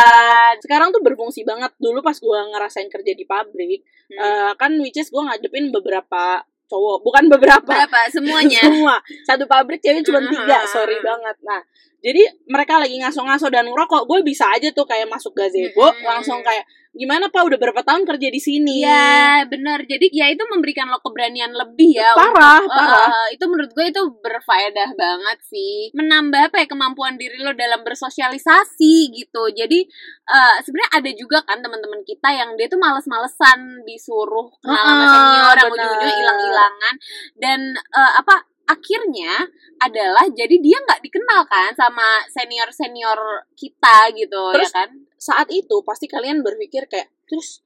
sekarang 0.61 0.93
tuh 0.93 1.01
berfungsi 1.01 1.43
banget 1.43 1.73
dulu 1.77 1.99
pas 1.99 2.15
gue 2.15 2.39
ngerasain 2.53 2.89
kerja 2.89 3.13
di 3.13 3.25
pabrik 3.25 3.81
Hmm. 4.05 4.21
eh, 4.21 4.53
kan 4.61 4.77
which 4.85 5.01
is 5.01 5.09
gue 5.09 5.17
ngadepin 5.19 5.73
beberapa 5.73 6.45
cowok. 6.75 6.99
Bukan 7.07 7.25
beberapa. 7.31 7.63
Berapa? 7.71 8.11
Semuanya? 8.11 8.59
Semua. 8.67 8.99
Satu 9.23 9.47
pabrik 9.47 9.79
cewek 9.79 10.03
cuma 10.03 10.19
Mhm. 10.19 10.31
tiga. 10.35 10.59
Sorry 10.67 10.99
banget. 10.99 11.39
Nah 11.47 11.63
jadi 12.05 12.21
mereka 12.51 12.77
lagi 12.83 12.99
ngaso-ngaso 13.01 13.49
dan 13.49 13.65
ngerokok. 13.71 14.05
Gue 14.05 14.21
bisa 14.27 14.45
aja 14.51 14.69
tuh 14.75 14.85
kayak 14.85 15.07
masuk 15.09 15.33
gazebo 15.33 15.87
Mhm. 15.89 16.03
langsung 16.03 16.43
kayak 16.43 16.67
gimana 16.95 17.27
pak? 17.27 17.43
Udah 17.43 17.59
berapa 17.59 17.83
tahun 17.83 18.07
kerja 18.07 18.29
di 18.31 18.39
sini? 18.39 18.81
Iya 18.81 19.45
benar. 19.45 19.83
Jadi 19.83 20.09
ya 20.11 20.31
itu 20.31 20.47
memberikan 20.47 20.87
lo 20.87 20.99
keberanian 20.99 21.51
lebih 21.51 21.99
ya 21.99 22.15
parah 22.15 22.63
untuk- 22.63 22.71
parah. 22.71 23.09
Eh, 23.11 23.29
itu 23.35 23.45
menurut 23.45 23.71
gue 23.71 23.87
itu 23.91 24.03
berfaedah 24.17 24.91
banget 24.95 25.39
sih. 25.45 25.91
Menambah 25.93 26.49
apa 26.49 26.63
ya 26.63 26.67
kemampuan 26.67 27.15
diri 27.15 27.37
lo 27.39 27.53
dalam 27.53 27.83
bersosialisasi 27.83 29.11
gitu. 29.13 29.43
Jadi 29.51 29.85
eh, 30.25 30.57
sebenarnya 30.63 30.91
ada 30.95 31.11
juga 31.13 31.39
kan 31.43 31.59
teman-teman 31.59 32.01
kita 32.03 32.31
yang 32.31 32.55
dia 32.55 32.67
tuh 32.67 32.79
males-malesan 32.79 33.83
disuruh 33.83 34.49
kenal 34.63 34.79
sama 34.81 35.05
Ah, 35.05 35.11
senior 35.11 35.57
yang 35.59 35.71
ujung-ujungnya 35.71 36.17
hilang-hilangan. 36.17 36.95
Dan 37.35 37.61
eh, 37.75 38.13
apa 38.17 38.54
akhirnya 38.65 39.45
adalah 39.77 40.25
jadi 40.33 40.57
dia 40.61 40.79
nggak 40.81 41.05
dikenal 41.05 41.45
kan 41.45 41.77
sama 41.77 42.25
senior 42.33 42.69
senior 42.73 43.19
kita 43.53 44.09
gitu 44.17 44.43
Terus, 44.57 44.73
ya 44.73 44.85
kan? 44.85 44.91
saat 45.21 45.49
itu 45.53 45.85
pasti 45.85 46.09
kalian 46.09 46.41
berpikir 46.41 46.89
kayak 46.89 47.13
terus 47.29 47.65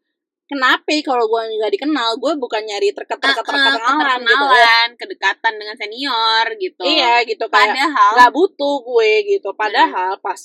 kenapa 0.48 0.88
kalau 1.04 1.28
gue 1.28 1.60
nggak 1.60 1.72
dikenal? 1.76 2.16
Gue 2.16 2.32
bukan 2.40 2.64
nyari 2.64 2.90
terket 2.96 3.20
terket 3.20 3.36
Eh, 3.36 3.36
eh, 3.36 3.44
terkenalan 3.44 3.76
gitu 3.76 3.84
ya. 3.84 4.16
keterkenalan, 4.24 4.88
kedekatan 4.96 5.54
dengan 5.60 5.76
senior 5.76 6.46
gitu. 6.56 6.82
Iya 6.88 7.14
gitu 7.28 7.44
kayak 7.52 7.76
padahal 7.76 8.12
nggak 8.16 8.32
butuh 8.32 8.76
gue 8.80 9.12
gitu. 9.36 9.50
Padahal 9.52 10.12
pas 10.24 10.40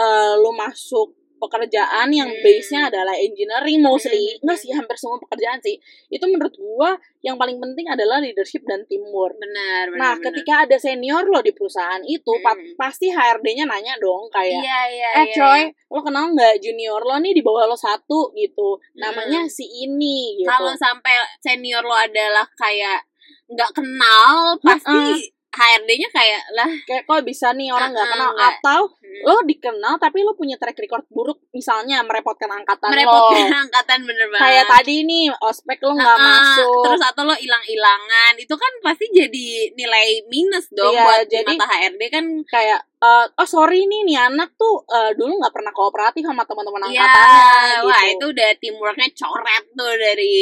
eh, 0.00 0.32
lu 0.40 0.50
masuk 0.56 1.12
pekerjaan 1.42 2.06
yang 2.08 2.28
Hmm. 2.28 2.38
base-nya 2.40 2.86
adalah 2.86 3.12
engineering 3.12 3.80
mostly 3.80 4.14
Hmm. 4.30 4.40
enggak 4.40 4.58
sih 4.58 4.70
hampir 4.70 4.94
semua 4.94 5.18
pekerjaan 5.18 5.58
sih 5.58 5.74
itu 6.08 6.24
menurut 6.24 6.54
gua 6.54 6.94
yang 7.20 7.34
paling 7.34 7.58
penting 7.58 7.86
adalah 7.86 8.18
leadership 8.18 8.62
dan 8.62 8.86
teamwork 8.86 9.34
benar 9.34 9.50
benar 9.88 9.98
nah 9.98 10.12
benar. 10.14 10.24
ketika 10.24 10.52
ada 10.62 10.76
senior 10.76 11.24
lo 11.24 11.38
di 11.38 11.50
perusahaan 11.50 12.02
itu 12.04 12.32
pa- 12.38 12.54
Hmm. 12.54 12.74
pasti 12.74 13.08
HRD-nya 13.08 13.64
nanya 13.64 13.98
dong 13.98 14.28
kayak 14.28 14.60
iya 14.60 14.80
iya 14.88 15.08
eh 15.12 15.26
iya, 15.26 15.34
coy 15.34 15.62
iya. 15.64 15.88
lo 15.88 16.00
kenal 16.00 16.30
nggak 16.30 16.54
junior 16.58 17.00
lo 17.00 17.18
nih 17.18 17.32
di 17.32 17.42
bawah 17.42 17.64
lo 17.64 17.74
satu 17.74 18.30
gitu 18.32 18.68
namanya 18.94 19.44
si 19.46 19.66
ini 19.66 20.38
gitu 20.38 20.46
kalau 20.46 20.70
sampai 20.72 21.12
senior 21.38 21.82
lo 21.82 21.92
adalah 21.92 22.46
kayak 22.54 23.02
nggak 23.48 23.70
kenal 23.72 24.54
pasti 24.58 25.28
HRD-nya 25.52 26.08
kayak 26.08 26.42
lah 26.50 26.64
kayak 26.82 27.04
kok 27.04 27.20
bisa 27.22 27.52
nih 27.52 27.68
orang 27.68 27.92
nggak 27.92 28.00
Uh-uh, 28.02 28.14
kenal 28.14 28.30
nggak. 28.32 28.52
atau 28.56 28.80
Hmm. 28.88 29.01
Lo 29.22 29.36
dikenal 29.42 29.94
tapi 29.96 30.20
lo 30.20 30.32
punya 30.32 30.56
track 30.56 30.78
record 30.78 31.04
buruk 31.06 31.44
misalnya 31.50 32.00
merepotkan 32.00 32.48
angkatan 32.48 32.88
merepotkan 32.88 33.44
lo 33.44 33.58
angkatan 33.66 34.00
bener 34.02 34.26
banget 34.26 34.42
kayak 34.42 34.64
tadi 34.70 34.96
nih 35.02 35.24
ospek 35.38 35.78
lo 35.80 35.92
nggak 35.92 36.10
Ah, 36.12 36.22
masuk 36.22 36.82
terus 36.82 37.02
atau 37.02 37.22
lo 37.22 37.34
hilang-hilangan 37.34 38.34
itu 38.36 38.54
kan 38.54 38.72
pasti 38.80 39.06
jadi 39.08 39.46
nilai 39.72 40.08
minus 40.26 40.68
dong 40.70 40.90
Iya, 40.90 41.02
buat 41.02 41.24
jadi- 41.26 41.44
di 41.46 41.54
mata 41.54 41.66
HRD 41.68 42.02
kan 42.08 42.24
kayak 42.44 42.80
eh, 42.98 43.26
oh 43.28 43.48
sorry 43.48 43.82
nih 43.82 44.02
nih 44.04 44.18
anak 44.22 44.54
tuh 44.54 44.86
eh, 44.86 45.10
dulu 45.12 45.36
nggak 45.36 45.50
pernah 45.50 45.72
kooperatif 45.72 46.22
sama 46.22 46.42
teman-teman 46.42 46.80
Iya, 46.84 47.02
angkatannya 47.02 47.42
gitu. 47.74 47.84
wah 47.84 48.02
itu 48.08 48.24
udah 48.28 48.50
teamworknya 48.56 49.08
coret 49.12 49.64
tuh 49.68 49.92
dari 49.96 50.34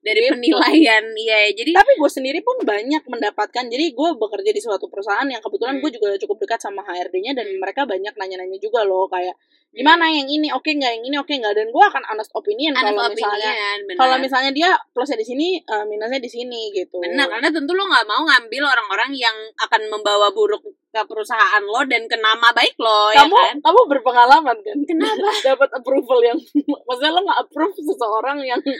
dari 0.00 0.18
Gitu. 0.18 0.32
penilaian 0.32 1.04
iya 1.14 1.52
jadi 1.52 1.70
tapi 1.74 1.92
gue 1.94 2.10
sendiri 2.10 2.40
pun 2.40 2.56
banyak 2.62 3.04
mendapatkan 3.04 3.64
jadi 3.66 3.84
gue 3.90 4.08
bekerja 4.16 4.48
di 4.48 4.58
suatu 4.58 4.86
perusahaan 4.86 5.22
yang 5.24 5.38
kebetulan 5.38 5.76
Hmm. 5.76 5.82
gue 5.82 5.90
juga 5.92 6.08
cukup 6.16 6.36
dekat 6.40 6.58
sama 6.58 6.80
HRD-nya 6.82 7.32
dan 7.34 7.52
mereka 7.54 7.84
banyak 7.84 8.15
nanya-nanya 8.18 8.58
juga 8.60 8.82
loh 8.84 9.06
kayak 9.08 9.36
gimana 9.76 10.08
yang 10.08 10.24
ini 10.24 10.48
oke 10.48 10.64
nggak 10.72 10.88
yang 10.88 11.04
ini 11.04 11.16
oke 11.20 11.28
nggak 11.28 11.52
dan 11.52 11.68
gue 11.68 11.84
akan 11.84 12.00
honest 12.08 12.32
opinion 12.32 12.72
kalau 12.72 13.12
misalnya 13.12 13.52
kalau 13.92 14.16
misalnya 14.16 14.50
dia 14.56 14.72
plusnya 14.96 15.20
di 15.20 15.26
sini 15.28 15.60
eh, 15.60 15.84
minusnya 15.84 16.16
di 16.16 16.30
sini 16.32 16.72
gitu 16.72 16.96
Benar, 16.96 17.28
karena 17.28 17.52
tentu 17.52 17.76
lo 17.76 17.84
nggak 17.84 18.08
mau 18.08 18.24
ngambil 18.24 18.62
orang-orang 18.72 19.12
yang 19.12 19.36
akan 19.60 19.92
membawa 19.92 20.32
buruk 20.32 20.64
ke 20.64 21.00
perusahaan 21.04 21.60
lo 21.60 21.84
dan 21.84 22.08
ke 22.08 22.16
nama 22.16 22.56
baik 22.56 22.72
lo, 22.80 23.12
kamu 23.12 23.36
ya 23.36 23.52
kan? 23.52 23.56
kamu 23.60 23.80
berpengalaman 23.84 24.56
kan 24.64 24.76
Kenapa? 24.88 25.28
dapat 25.52 25.68
approval 25.76 26.24
yang 26.24 26.38
maksudnya 26.88 27.12
lo 27.12 27.20
nggak 27.28 27.40
approve 27.44 27.76
seseorang 27.76 28.40
yang 28.40 28.60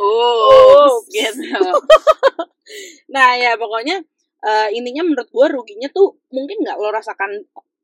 Oh, 0.00 0.92
Oops. 0.92 1.08
gitu. 1.10 1.42
nah 3.10 3.34
ya 3.34 3.56
pokoknya 3.56 4.04
eh, 4.40 4.68
intinya 4.72 5.02
menurut 5.02 5.28
gue 5.28 5.46
ruginya 5.50 5.88
tuh 5.88 6.18
mungkin 6.28 6.60
nggak 6.60 6.76
lo 6.76 6.88
rasakan 6.90 7.30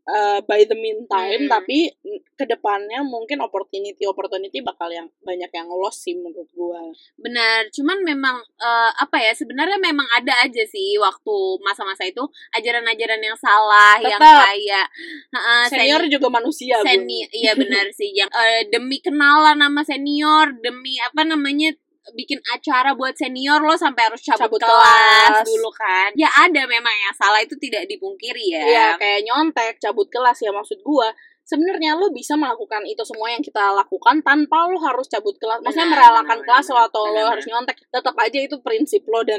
eh, 0.06 0.38
by 0.40 0.62
the 0.64 0.74
meantime 0.74 1.42
Hmm. 1.42 1.50
tapi 1.50 1.90
ke 2.32 2.44
depannya 2.44 3.02
mungkin 3.02 3.40
opportunity 3.40 4.04
opportunity 4.04 4.60
bakal 4.60 4.86
yang 4.86 5.10
banyak 5.20 5.50
yang 5.50 5.66
loss 5.66 6.00
sih 6.00 6.14
menurut 6.14 6.46
gue 6.48 6.80
Benar, 7.16 7.66
cuman 7.70 7.98
memang 8.02 8.36
eh, 8.56 8.90
apa 8.94 9.16
ya 9.18 9.34
sebenarnya 9.34 9.76
memang 9.76 10.06
ada 10.12 10.32
aja 10.40 10.62
sih 10.64 10.94
waktu 10.96 11.36
masa-masa 11.60 12.06
itu 12.06 12.22
ajaran-ajaran 12.52 13.18
yang 13.18 13.34
salah 13.36 13.98
yang 13.98 14.16
Tetap. 14.16 14.40
kayak 14.46 14.86
heeh, 15.32 15.62
senior 15.68 16.00
seni- 16.00 16.12
juga 16.12 16.28
manusia 16.30 16.76
Bun. 16.78 16.86
seni 16.86 17.18
iya 17.32 17.52
benar 17.52 17.90
sih 17.90 18.14
yang 18.14 18.30
eh, 18.30 18.68
demi 18.68 19.02
kenalan 19.02 19.58
nama 19.58 19.82
senior 19.82 20.54
demi 20.56 21.02
apa 21.02 21.26
namanya 21.26 21.74
bikin 22.14 22.38
acara 22.46 22.94
buat 22.94 23.16
senior 23.18 23.58
lo 23.58 23.74
sampai 23.74 24.06
harus 24.06 24.22
cabut, 24.22 24.46
Cabut 24.46 24.60
kelas, 24.62 25.42
kelas. 25.42 25.46
dulu 25.48 25.70
kan. 25.74 26.10
Ya 26.14 26.30
ada 26.30 26.62
memang 26.68 26.94
yang 26.94 27.14
salah 27.16 27.42
itu 27.42 27.58
tidak 27.58 27.90
dipungkiri 27.90 28.54
ya. 28.54 28.62
Iya 28.62 28.86
kayak 29.00 29.20
nyontek 29.26 29.74
cabut 29.82 30.06
kelas 30.06 30.38
ya 30.38 30.54
maksud 30.54 30.78
gue 30.78 31.08
sebenarnya 31.46 31.94
lo 31.94 32.10
bisa 32.10 32.34
melakukan 32.34 32.82
itu 32.82 33.06
semua 33.06 33.30
yang 33.30 33.38
kita 33.38 33.70
lakukan 33.72 34.18
tanpa 34.20 34.66
lo 34.66 34.82
harus 34.82 35.06
cabut 35.06 35.38
kelas. 35.38 35.62
Maksudnya 35.62 35.86
merelakan 35.86 36.42
kelas 36.42 36.66
lo 36.68 36.80
atau 36.82 37.06
lo 37.06 37.22
harus 37.24 37.46
nyontek 37.46 37.78
tetap 37.86 38.18
aja 38.18 38.38
itu 38.42 38.58
prinsip 38.60 39.06
lo 39.06 39.22
dan 39.22 39.38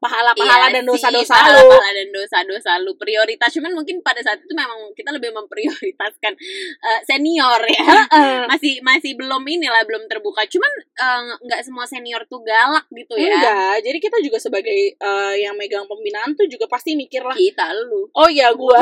pahala-pahala 0.00 0.72
Iya 0.72 0.80
dan 0.80 0.82
sih, 0.82 0.90
dosa-dosa 0.90 1.34
pahala- 1.36 1.60
lo. 1.60 1.68
pahala 1.76 1.90
dan 1.92 2.08
dosa-dosa 2.08 2.70
lu 2.80 2.96
prioritas. 2.96 3.52
Cuman 3.52 3.76
mungkin 3.76 4.00
pada 4.00 4.24
saat 4.24 4.40
itu 4.40 4.50
memang 4.50 4.96
kita 4.96 5.12
lebih 5.12 5.30
memprioritaskan 5.30 6.32
eh, 6.80 7.00
senior 7.04 7.60
ya. 7.68 7.84
Masih 8.50 8.80
masih 8.80 9.12
belum 9.14 9.44
inilah 9.44 9.84
belum 9.84 10.08
terbuka. 10.08 10.48
Cuman 10.48 10.72
eh, 10.80 11.20
nggak 11.44 11.60
semua 11.60 11.84
senior 11.84 12.24
tuh 12.24 12.40
galak 12.40 12.88
gitu 12.88 13.12
ya. 13.14 13.28
Enggak, 13.28 13.74
jadi 13.84 13.98
kita 14.00 14.16
juga 14.24 14.38
sebagai 14.40 14.96
eh, 14.96 15.34
yang 15.36 15.52
megang 15.54 15.84
pembinaan 15.84 16.32
tuh 16.32 16.48
juga 16.48 16.64
pasti 16.64 16.96
mikir 16.96 17.20
lah. 17.20 17.36
kita 17.36 17.68
lu. 17.84 18.08
Oh 18.16 18.28
iya, 18.32 18.48
gua. 18.56 18.80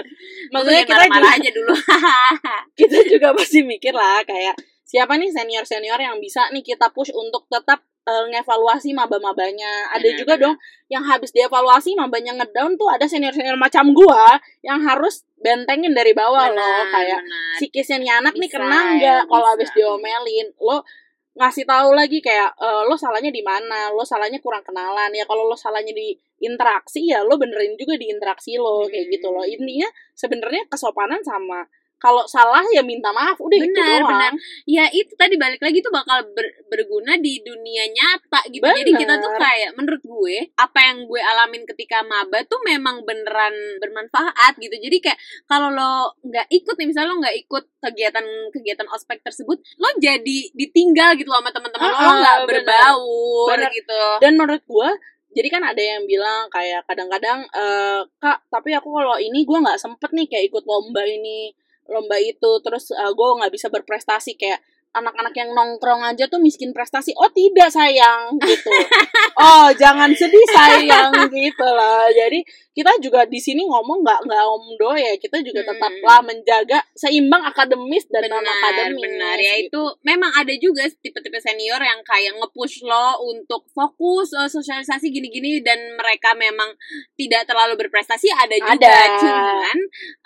Maksudnya 0.52 0.82
kita 0.82 0.98
juga, 0.98 1.06
marah-marah 1.06 1.32
aja 1.38 1.50
dulu 1.54 1.74
kita 2.80 2.98
juga 3.08 3.32
pasti 3.36 3.60
mikir 3.62 3.92
lah 3.92 4.24
kayak 4.24 4.56
siapa 4.82 5.16
nih 5.16 5.32
senior-senior 5.32 5.96
yang 5.96 6.16
bisa 6.20 6.52
nih 6.52 6.60
kita 6.60 6.92
push 6.92 7.08
untuk 7.16 7.48
tetap 7.48 7.80
eh, 8.04 8.24
ngevaluasi 8.28 8.92
maba-mabanya. 8.92 9.88
Ada 9.94 10.04
Benar, 10.12 10.18
juga 10.20 10.34
dong 10.36 10.56
yang 10.92 11.00
habis 11.08 11.32
dievaluasi 11.32 11.96
mabanya 11.96 12.36
ngedown 12.36 12.76
tuh 12.76 12.92
ada 12.92 13.08
senior-senior 13.08 13.56
macam 13.56 13.96
gua 13.96 14.36
yang 14.60 14.84
harus 14.84 15.24
bentengin 15.40 15.96
dari 15.96 16.12
bawah 16.12 16.52
loh. 16.52 16.60
Benar, 16.60 16.92
kayak 16.92 17.20
benar. 17.24 17.52
psikisnya 17.56 17.96
nih 18.04 18.12
anak 18.20 18.34
nih 18.36 18.50
kena 18.52 18.68
ya, 18.68 18.80
nggak 18.92 19.20
kalau 19.32 19.46
habis 19.48 19.70
diomelin? 19.72 20.48
Lo 20.60 20.84
ngasih 21.32 21.64
tahu 21.64 21.96
lagi 21.96 22.20
kayak 22.20 22.52
eh, 22.60 22.82
lo 22.84 22.92
salahnya 22.92 23.32
di 23.32 23.40
mana? 23.40 23.88
Lo 23.96 24.04
salahnya 24.04 24.36
kurang 24.44 24.60
kenalan. 24.60 25.08
Ya 25.16 25.24
kalau 25.24 25.48
lo 25.48 25.56
salahnya 25.56 25.96
di 25.96 26.12
interaksi 26.42 27.08
ya 27.08 27.24
lo 27.24 27.38
benerin 27.40 27.78
juga 27.80 27.96
di 27.96 28.12
interaksi 28.12 28.60
lo 28.60 28.84
kayak 28.84 29.08
Hmm. 29.08 29.14
gitu 29.16 29.28
loh. 29.32 29.46
Intinya 29.46 29.88
sebenarnya 30.12 30.68
kesopanan 30.68 31.24
sama 31.24 31.64
kalau 32.02 32.26
salah 32.26 32.66
ya 32.74 32.82
minta 32.82 33.14
maaf 33.14 33.38
udah 33.38 33.54
itu 33.62 33.70
Benar, 33.70 34.02
doang 34.02 34.10
benar. 34.10 34.32
ya 34.66 34.84
itu 34.90 35.14
tadi 35.14 35.38
balik 35.38 35.62
lagi 35.62 35.78
tuh 35.78 35.94
bakal 35.94 36.26
ber- 36.34 36.66
berguna 36.66 37.14
di 37.22 37.38
dunia 37.46 37.86
nyata 37.86 38.42
gitu 38.50 38.66
jadi 38.66 38.90
kita 38.90 39.14
tuh 39.22 39.30
Benar. 39.30 39.42
kayak 39.46 39.70
menurut 39.78 40.02
gue 40.02 40.36
apa 40.58 40.78
yang 40.82 41.06
gue 41.06 41.20
alamin 41.22 41.62
ketika 41.62 42.02
maba 42.02 42.42
tuh 42.42 42.58
memang 42.66 43.06
beneran 43.06 43.54
bermanfaat 43.78 44.58
gitu 44.58 44.74
jadi 44.74 44.98
kayak 44.98 45.18
kalau 45.46 45.70
lo 45.70 46.18
nggak 46.26 46.50
ikut 46.50 46.74
nih 46.74 46.88
misalnya 46.90 47.14
lo 47.14 47.22
nggak 47.22 47.36
ikut 47.46 47.64
kegiatan 47.78 48.26
kegiatan 48.50 48.86
ospek 48.90 49.22
tersebut 49.22 49.62
lo 49.78 49.88
jadi 50.02 50.38
ditinggal 50.58 51.14
gitu 51.14 51.30
sama 51.30 51.54
teman-teman 51.54 51.86
lo, 51.86 51.94
lo 52.02 52.12
nggak 52.18 52.36
benar. 52.42 52.48
berbaur 52.50 53.56
Benar. 53.62 53.70
gitu 53.70 54.02
dan 54.18 54.32
menurut 54.34 54.62
gua 54.66 54.90
jadi 55.32 55.48
kan 55.48 55.64
ada 55.64 55.80
yang 55.80 56.04
bilang 56.04 56.50
kayak 56.52 56.84
kadang-kadang 56.84 57.46
eh, 57.46 58.00
kak 58.18 58.42
tapi 58.50 58.74
aku 58.74 58.90
kalau 58.90 59.16
ini 59.16 59.46
gua 59.46 59.62
nggak 59.62 59.80
sempet 59.80 60.10
nih 60.10 60.26
kayak 60.28 60.50
ikut 60.50 60.66
lomba 60.66 61.06
ini 61.06 61.54
lomba 61.90 62.16
itu 62.20 62.50
terus 62.62 62.90
eh, 62.94 63.12
gua 63.16 63.38
nggak 63.42 63.52
bisa 63.54 63.66
berprestasi 63.72 64.38
kayak 64.38 64.60
anak-anak 64.92 65.32
yang 65.32 65.50
nongkrong 65.56 66.04
aja 66.04 66.28
tuh 66.28 66.36
miskin 66.36 66.76
prestasi 66.76 67.16
oh 67.16 67.28
tidak 67.32 67.72
sayang 67.72 68.36
gitu 68.44 68.68
oh 69.40 69.72
jangan 69.72 70.12
sedih 70.12 70.46
sayang 70.52 71.12
gitu 71.32 71.64
lah 71.64 72.12
jadi 72.12 72.44
kita 72.76 73.00
juga 73.00 73.24
di 73.24 73.40
sini 73.40 73.64
ngomong 73.64 74.04
nggak 74.04 74.20
nggak 74.28 74.44
omdo 74.44 74.92
ya 74.96 75.16
kita 75.16 75.40
juga 75.40 75.64
Hmm. 75.64 75.78
tetaplah 75.78 76.20
menjaga 76.26 76.78
seimbang 76.92 77.40
akademis 77.46 78.04
dan 78.12 78.26
non 78.28 78.44
akademis 78.44 79.00
benar 79.00 79.38
ya 79.40 79.54
gitu. 79.62 79.70
itu 79.72 79.82
memang 80.04 80.32
ada 80.34 80.52
juga 80.60 80.84
tipe-tipe 81.00 81.38
senior 81.40 81.80
yang 81.80 82.02
kayak 82.04 82.36
nge-push 82.36 82.84
lo 82.84 83.22
untuk 83.24 83.64
fokus 83.72 84.36
eh, 84.36 84.50
sosialisasi 84.50 85.08
gini-gini 85.08 85.64
dan 85.64 85.78
mereka 85.96 86.36
memang 86.36 86.68
tidak 87.16 87.48
terlalu 87.48 87.78
berprestasi 87.80 88.28
ada 88.28 88.56
juga 88.60 88.76
Ada. 88.76 88.96
cuman 89.22 89.76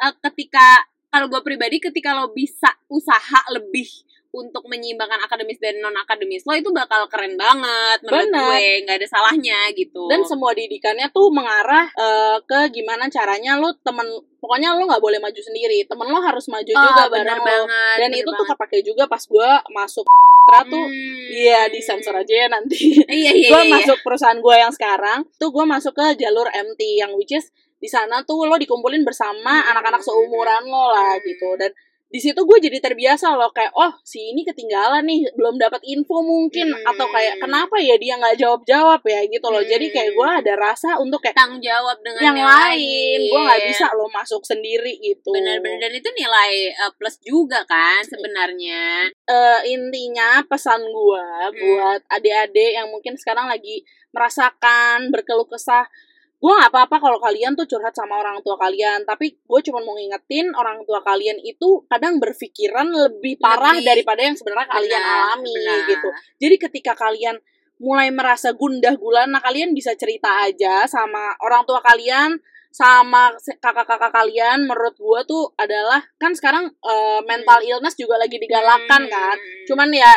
eh, 0.09 0.15
ketika 0.27 0.89
kalau 1.09 1.27
gue 1.27 1.41
pribadi 1.41 1.77
ketika 1.79 2.13
lo 2.13 2.31
bisa 2.31 2.69
usaha 2.87 3.41
lebih 3.51 3.87
untuk 4.31 4.69
menyeimbangkan 4.69 5.17
akademis 5.19 5.57
dan 5.57 5.81
non 5.81 5.97
akademis 5.97 6.45
lo 6.45 6.53
itu 6.53 6.69
bakal 6.69 7.09
keren 7.09 7.35
banget 7.35 8.05
menurut 8.05 8.29
Benar. 8.29 8.45
gue 8.45 8.61
nggak 8.85 8.97
ada 9.01 9.09
salahnya 9.09 9.59
gitu 9.73 10.05
dan 10.07 10.21
semua 10.23 10.53
didikannya 10.53 11.09
tuh 11.09 11.33
mengarah 11.33 11.89
eh, 11.89 12.37
ke 12.45 12.69
gimana 12.71 13.09
caranya 13.09 13.57
lu 13.57 13.73
temen 13.81 14.05
pokoknya 14.37 14.77
lu 14.77 14.85
nggak 14.85 15.01
boleh 15.01 15.17
maju 15.17 15.41
sendiri 15.41 15.89
temen 15.89 16.05
lo 16.07 16.21
harus 16.21 16.45
maju 16.47 16.69
Oh, 16.69 16.83
juga 16.85 17.03
bener 17.09 17.33
bareng 17.33 17.39
lo 17.39 17.45
banget 17.49 17.97
dan 17.97 18.09
bener 18.09 18.21
itu 18.21 18.29
tuh 18.29 18.37
banget. 18.37 18.53
kepake 18.61 18.79
juga 18.85 19.05
pas 19.07 19.23
gua 19.25 19.51
masuk 19.73 20.05
Tra 20.47 20.63
tuh 20.63 20.79
Hmm. 20.79 21.27
iya 21.27 21.67
disensor 21.67 22.15
aja 22.15 22.35
ya 22.37 22.47
nanti 22.47 23.03
iya 23.11 23.33
iya 23.33 23.51
gua 23.51 23.59
iya, 23.59 23.67
iya. 23.67 23.75
masuk 23.83 23.99
perusahaan 23.99 24.39
gua 24.39 24.55
yang 24.57 24.71
sekarang 24.71 25.27
tuh 25.35 25.51
gua 25.51 25.65
masuk 25.65 25.91
ke 25.91 26.23
jalur 26.23 26.47
MT 26.47 26.81
yang 26.95 27.11
which 27.15 27.33
is 27.33 27.51
di 27.77 27.89
sana 27.89 28.25
tuh 28.25 28.45
lo 28.45 28.57
dikumpulin 28.57 29.05
bersama 29.05 29.61
Hmm. 29.61 29.71
anak-anak 29.73 30.01
seumuran 30.01 30.65
lo 30.65 30.91
lah 30.91 31.15
Hmm. 31.15 31.25
gitu 31.25 31.49
dan 31.57 31.73
di 32.07 32.23
situ 32.23 32.39
gue 32.39 32.59
jadi 32.63 32.79
terbiasa 32.79 33.35
loh 33.35 33.51
kayak 33.51 33.75
oh 33.75 33.91
si 34.01 34.31
ini 34.31 34.47
ketinggalan 34.47 35.03
nih 35.03 35.27
belum 35.35 35.59
dapat 35.59 35.83
info 35.85 36.23
mungkin 36.23 36.71
Hmm. 36.71 36.87
atau 36.87 37.11
kayak 37.11 37.43
kenapa 37.43 37.83
ya 37.83 37.99
dia 37.99 38.15
nggak 38.15 38.39
jawab 38.39 38.63
jawab 38.63 39.03
ya 39.03 39.27
gitu 39.27 39.43
loh 39.51 39.59
jadi 39.61 39.83
kayak 39.91 40.15
gue 40.15 40.29
Hmm. 40.31 40.39
ada 40.41 40.55
rasa 40.55 40.97
untuk 40.97 41.19
kayak 41.19 41.35
tanggung 41.35 41.59
jawab 41.59 41.99
dengan 42.01 42.31
yang 42.31 42.39
lain 42.41 43.19
gue 43.27 43.41
nggak 43.43 43.63
bisa 43.69 43.91
lo 43.93 44.07
masuk 44.09 44.39
sendiri 44.41 44.97
gitu 45.03 45.35
benar-benar 45.35 45.83
dan 45.83 45.93
itu 45.93 46.09
nilai 46.15 46.53
uh, 46.79 46.93
plus 46.95 47.19
juga 47.21 47.67
kan 47.67 48.01
sebenarnya 48.01 49.11
Eh, 49.27 49.61
intinya 49.69 50.47
pesan 50.47 50.87
gue 50.87 51.27
Hmm. 51.43 51.53
buat 51.53 52.01
adik-adik 52.09 52.71
yang 52.73 52.87
mungkin 52.87 53.19
sekarang 53.19 53.51
lagi 53.51 53.83
merasakan 54.15 55.11
berkeluh 55.11 55.47
kesah 55.47 55.85
gue 56.37 56.53
nggak 56.53 56.69
apa-apa 56.69 56.97
kalau 57.01 57.17
kalian 57.17 57.57
tuh 57.57 57.65
curhat 57.65 57.97
sama 57.97 58.21
orang 58.21 58.45
tua 58.45 58.61
kalian 58.61 59.09
tapi 59.09 59.41
gue 59.41 59.61
cuma 59.65 59.81
mau 59.81 59.97
ngingetin 59.97 60.53
orang 60.53 60.85
tua 60.85 61.01
kalian 61.01 61.41
itu 61.41 61.83
kadang 61.89 62.21
berpikiran 62.21 62.85
lebih 62.93 63.41
parah 63.41 63.73
Lebih. 63.81 63.89
daripada 63.89 64.21
yang 64.21 64.37
sebenarnya 64.37 64.69
kalian 64.69 65.01
Benar, 65.01 65.17
alami 65.33 65.55
benar. 65.57 65.79
gitu 65.89 66.09
jadi 66.37 66.57
ketika 66.61 66.93
kalian 66.93 67.37
mulai 67.77 68.09
merasa 68.13 68.53
gundah 68.53 68.97
gulana 68.97 69.41
kalian 69.41 69.73
bisa 69.73 69.97
cerita 69.97 70.45
aja 70.45 70.85
sama 70.85 71.37
orang 71.41 71.65
tua 71.65 71.81
kalian 71.81 72.37
sama 72.69 73.33
kakak-kakak 73.57 74.13
kalian 74.13 74.69
menurut 74.69 74.93
gua 75.01 75.25
tuh 75.25 75.57
adalah 75.57 76.05
kan 76.21 76.37
sekarang 76.37 76.69
eh, 76.69 77.21
mental 77.25 77.65
illness 77.65 77.97
juga 77.97 78.21
lagi 78.21 78.37
digalakkan 78.37 79.09
Hmm. 79.09 79.13
kan 79.13 79.37
cuman 79.65 79.89
ya 79.89 80.13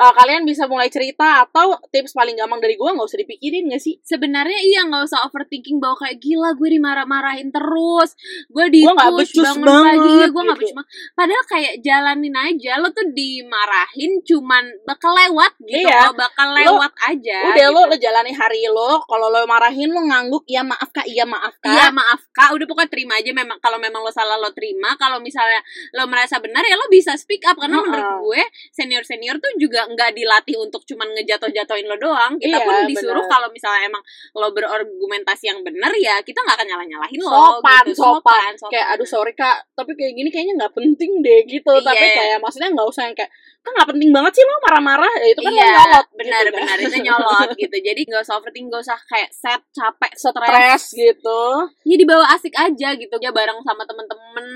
uh, 0.00 0.12
kalian 0.16 0.48
bisa 0.48 0.64
mulai 0.64 0.88
cerita 0.88 1.44
atau 1.44 1.76
tips 1.92 2.16
paling 2.16 2.32
gampang 2.34 2.58
dari 2.58 2.74
gue 2.74 2.88
nggak 2.88 3.04
usah 3.04 3.20
dipikirin 3.20 3.68
gak 3.68 3.82
sih 3.84 4.00
sebenarnya 4.00 4.56
iya 4.64 4.88
nggak 4.88 5.04
usah 5.04 5.28
overthinking 5.28 5.76
bahwa 5.76 6.00
kayak 6.00 6.16
gila 6.18 6.56
gue 6.56 6.68
dimarah-marahin 6.72 7.52
terus 7.52 8.16
gue 8.48 8.66
di 8.72 8.80
Gua 8.80 8.96
nggak 8.96 9.12
push 9.12 9.32
bangun 9.36 9.60
pagi 9.60 9.68
banget, 9.68 10.08
iya 10.16 10.26
gue 10.26 10.42
nggak 10.42 10.58
gitu. 10.58 10.72
banget. 10.72 10.88
padahal 11.12 11.44
kayak 11.44 11.72
jalanin 11.84 12.36
aja 12.36 12.72
lo 12.80 12.88
tuh 12.90 13.06
dimarahin 13.12 14.12
cuman 14.24 14.64
bakal 14.88 15.12
lewat 15.12 15.52
gitu 15.60 15.78
Iya. 15.80 16.08
loh, 16.08 16.14
bakal 16.16 16.48
Lo- 16.50 16.58
lewat 16.80 16.92
aja 17.06 17.38
udah 17.52 17.66
gitu. 17.68 17.74
lo 17.76 17.80
lo 17.90 17.96
jalani 17.98 18.32
hari 18.32 18.62
lo 18.70 19.02
kalau 19.04 19.28
lo 19.28 19.44
marahin 19.44 19.90
lo 19.90 20.00
ngangguk 20.06 20.44
ya 20.48 20.64
maaf 20.64 20.88
kak 20.90 21.04
iya 21.04 21.28
maaf 21.28 21.54
kak 21.60 21.68
Iya 21.70 21.92
maaf 21.92 22.20
kak, 22.32 22.54
udah 22.56 22.66
pokoknya 22.66 22.90
terima 22.90 23.14
aja 23.18 23.30
memang 23.30 23.58
kalau 23.58 23.76
memang 23.76 24.00
lo 24.00 24.10
salah 24.10 24.38
lo 24.38 24.50
terima, 24.54 24.94
kalau 24.96 25.18
misalnya 25.20 25.60
lo 25.92 26.06
merasa 26.06 26.38
benar 26.38 26.62
ya 26.62 26.74
lo 26.74 26.86
bisa 26.88 27.14
speak 27.18 27.42
up 27.44 27.58
karena 27.58 27.78
Heeh. 27.78 27.86
menurut 27.90 28.08
gue 28.24 28.42
senior 28.70 29.02
senior 29.04 29.36
tuh 29.42 29.50
juga 29.58 29.89
nggak 29.90 30.10
dilatih 30.12 30.56
untuk 30.56 30.82
cuman 30.84 31.10
ngejatuh-jatuhin 31.12 31.86
lo 31.86 31.96
doang. 31.96 32.34
Kita 32.36 32.56
Iya, 32.56 32.64
pun 32.64 32.74
disuruh 32.86 33.24
kalau 33.26 33.48
misalnya 33.50 33.86
emang 33.86 34.02
lo 34.32 34.48
berargumentasi 34.50 35.44
yang 35.46 35.60
benar 35.60 35.92
ya 35.94 36.18
kita 36.20 36.40
nggak 36.40 36.56
akan 36.56 36.66
nyalah 36.66 36.86
nyalahin 36.86 37.20
lo. 37.20 37.30
Sopan, 37.30 37.84
gitu. 37.84 38.00
sopan. 38.00 38.52
sopan. 38.54 38.70
kayak 38.70 38.86
aduh 38.92 39.04
sorry 39.04 39.32
kak 39.32 39.56
tapi 39.72 39.92
kayak 39.92 40.12
gini 40.14 40.28
kayaknya 40.28 40.54
nggak 40.56 40.72
penting 40.72 41.20
deh 41.20 41.40
gitu 41.44 41.72
tapi 41.80 41.98
Iya. 42.00 42.14
kayak 42.16 42.36
maksudnya 42.38 42.68
nggak 42.70 42.86
usah 42.86 43.02
yang 43.04 43.14
kayak 43.14 43.30
kan 43.60 43.70
nggak 43.76 43.88
penting 43.92 44.10
banget 44.10 44.32
sih 44.32 44.42
lo 44.42 44.54
marah-marah 44.62 45.12
ya 45.16 45.26
itu 45.28 45.40
kan 45.40 45.52
iya, 45.52 45.68
nyolot 45.68 46.06
benar 46.14 46.40
gitu 46.40 46.48
kan. 46.48 46.56
benar 46.64 46.76
itu 46.80 46.96
nyolot 47.06 47.48
gitu. 47.54 47.76
Jadi 47.76 48.00
nggak 48.04 48.22
usah 48.22 48.34
overthinking, 48.36 48.68
nggak 48.68 48.82
usah 48.82 48.98
kayak 49.04 49.30
set, 49.30 49.60
capek, 49.70 50.12
stres. 50.14 50.32
stres 50.48 50.82
gitu 50.92 51.42
Ya 51.84 51.96
dibawa 51.96 52.24
asik 52.32 52.54
aja 52.54 52.88
gitu, 52.94 53.14
ya 53.18 53.30
bareng 53.30 53.60
sama 53.60 53.84
temen-temen. 53.84 54.46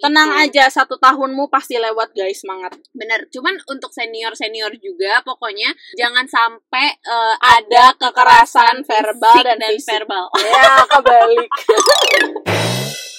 Tenang 0.00 0.30
gitu. 0.34 0.42
aja 0.48 0.64
satu 0.70 0.98
tahunmu 0.98 1.48
pasti 1.48 1.78
lewat 1.78 2.12
guys 2.12 2.42
semangat 2.42 2.74
Bener, 2.94 3.26
cuman 3.30 3.54
untuk 3.70 3.90
senior-senior 3.90 4.74
juga 4.78 5.22
pokoknya 5.22 5.72
jangan 5.98 6.26
sampai 6.26 6.94
eh, 6.98 7.34
ada 7.38 7.94
kekerasan 7.96 8.82
verbal 8.84 9.38
dan, 9.42 9.58
dan 9.58 9.74
verbal. 9.78 10.26
ya 10.38 10.74
kebalik 10.88 11.50